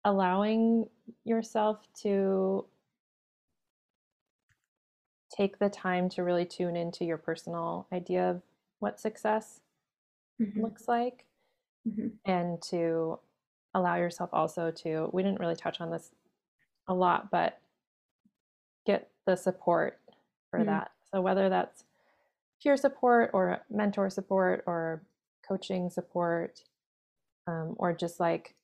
[0.05, 0.89] allowing
[1.25, 2.65] yourself to
[5.35, 8.43] take the time to really tune into your personal idea of
[8.81, 9.61] what success
[10.41, 10.61] mm-hmm.
[10.61, 11.25] looks like
[11.89, 12.09] mm-hmm.
[12.25, 13.19] and to
[13.75, 16.11] allow yourself also to we didn't really touch on this
[16.89, 17.61] a lot but
[18.87, 20.01] get the support
[20.51, 20.71] for mm-hmm.
[20.71, 21.85] that so whether that's
[22.63, 25.03] peer support or mentor support or
[25.47, 26.63] coaching support
[27.47, 28.55] um, or just like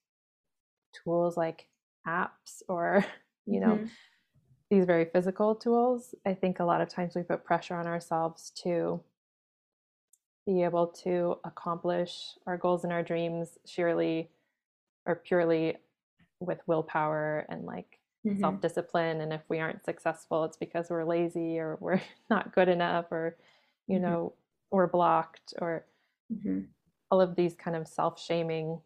[0.92, 1.66] tools like
[2.06, 3.04] apps or
[3.46, 3.86] you know mm-hmm.
[4.70, 8.50] these very physical tools i think a lot of times we put pressure on ourselves
[8.50, 9.00] to
[10.46, 14.30] be able to accomplish our goals and our dreams surely
[15.04, 15.76] or purely
[16.40, 18.40] with willpower and like mm-hmm.
[18.40, 23.06] self-discipline and if we aren't successful it's because we're lazy or we're not good enough
[23.10, 23.36] or
[23.88, 24.04] you mm-hmm.
[24.04, 24.32] know
[24.70, 25.84] we're blocked or
[26.32, 26.60] mm-hmm
[27.10, 28.80] all of these kind of self-shaming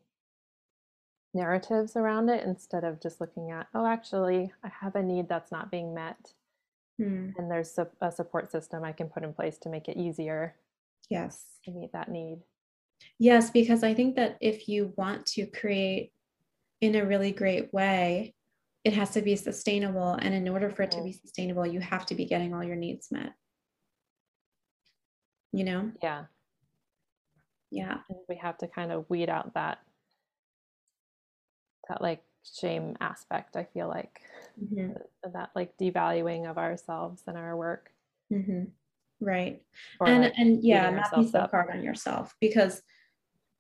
[1.35, 5.53] narratives around it instead of just looking at oh actually i have a need that's
[5.53, 6.33] not being met.
[6.99, 7.31] Hmm.
[7.39, 10.57] and there's a, a, support system i can put in place to make it easier
[11.09, 11.45] yes.
[11.65, 12.41] to meet that need.
[13.19, 16.13] Yes because i think that if you want to create
[16.81, 18.35] in a really great way
[18.85, 22.07] it has to be sustainable and in order for it to be sustainable you have
[22.07, 23.33] to be getting all your needs met.
[25.53, 25.93] You know?
[26.03, 26.25] Yeah.
[27.71, 27.99] Yeah.
[28.29, 29.79] We have to kind of weed out that
[31.91, 32.23] that like
[32.59, 34.21] shame aspect i feel like
[34.63, 34.93] mm-hmm.
[35.33, 37.91] that like devaluing of ourselves and our work
[38.33, 38.65] mm-hmm.
[39.21, 39.63] right
[39.99, 42.81] or and like and yeah not be so hard on yourself because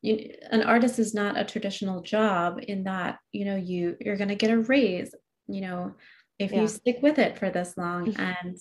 [0.02, 4.28] you, an artist is not a traditional job in that you know you you're going
[4.28, 5.14] to get a raise
[5.46, 5.94] you know
[6.38, 6.62] if yeah.
[6.62, 8.56] you stick with it for this long and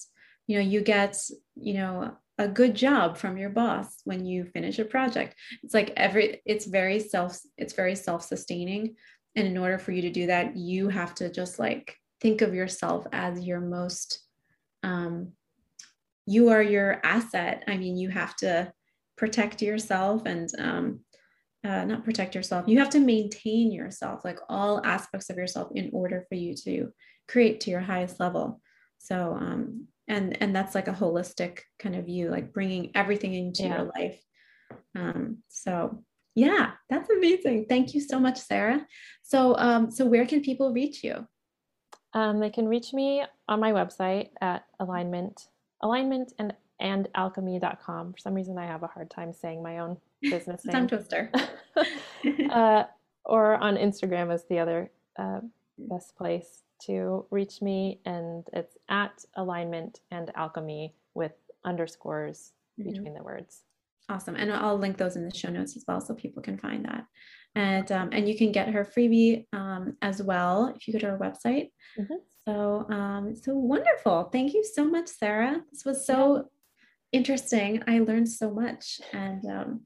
[0.48, 1.16] you know you get
[1.56, 5.92] you know a good job from your boss when you finish a project it's like
[5.96, 8.96] every it's very self it's very self-sustaining
[9.40, 12.54] and in order for you to do that you have to just like think of
[12.54, 14.20] yourself as your most
[14.84, 15.32] um
[16.26, 17.64] you are your asset.
[17.68, 18.72] I mean you have to
[19.18, 21.00] protect yourself and um
[21.62, 22.70] uh, not protect yourself.
[22.70, 26.94] You have to maintain yourself like all aspects of yourself in order for you to
[27.28, 28.62] create to your highest level.
[29.00, 33.64] So um and and that's like a holistic kind of view like bringing everything into
[33.64, 33.78] yeah.
[33.78, 34.22] your life.
[34.96, 36.04] Um, so
[36.40, 37.66] yeah that's amazing.
[37.68, 38.86] Thank you so much sarah.
[39.24, 41.28] So um, so where can people reach you?
[42.14, 45.48] Um, they can reach me on my website at alignment
[45.82, 49.98] alignment and and alchemy.com for some reason i have a hard time saying my own
[50.22, 50.74] business name.
[50.74, 51.32] tongue twister.
[52.52, 52.84] Uh,
[53.24, 55.40] or on instagram is the other uh,
[55.78, 61.34] best place to reach me, and it's at alignment and alchemy with
[61.66, 62.92] underscores mm-hmm.
[62.92, 63.64] between the words.
[64.10, 66.86] Awesome, and I'll link those in the show notes as well, so people can find
[66.86, 67.06] that.
[67.56, 71.12] And um, and you can get her freebie um, as well if you go to
[71.12, 71.70] her website.
[71.98, 72.16] Mm-hmm.
[72.46, 74.30] So um, so wonderful!
[74.32, 75.62] Thank you so much, Sarah.
[75.72, 76.42] This was so yeah.
[77.12, 77.84] interesting.
[77.88, 79.82] I learned so much, and um,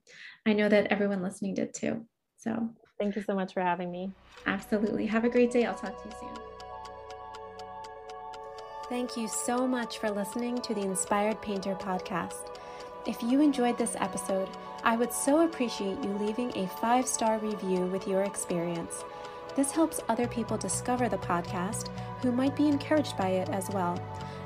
[0.45, 2.05] I know that everyone listening did too.
[2.37, 2.69] So
[2.99, 4.11] thank you so much for having me.
[4.45, 5.05] Absolutely.
[5.07, 5.65] Have a great day.
[5.65, 6.43] I'll talk to you soon.
[8.89, 12.57] Thank you so much for listening to the Inspired Painter podcast.
[13.05, 14.47] If you enjoyed this episode,
[14.85, 19.03] I would so appreciate you leaving a five star review with your experience.
[19.57, 21.89] This helps other people discover the podcast
[22.21, 24.01] who might be encouraged by it as well.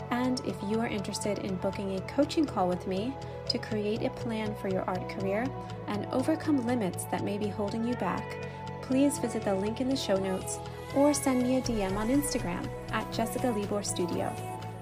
[0.09, 3.13] And if you are interested in booking a coaching call with me
[3.49, 5.45] to create a plan for your art career
[5.87, 8.37] and overcome limits that may be holding you back,
[8.81, 10.57] please visit the link in the show notes
[10.95, 14.33] or send me a DM on Instagram at Jessica Libor Studio.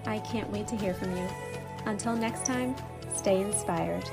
[0.06, 1.28] I can't wait to hear from you.
[1.86, 2.76] Until next time,
[3.16, 4.10] stay inspired.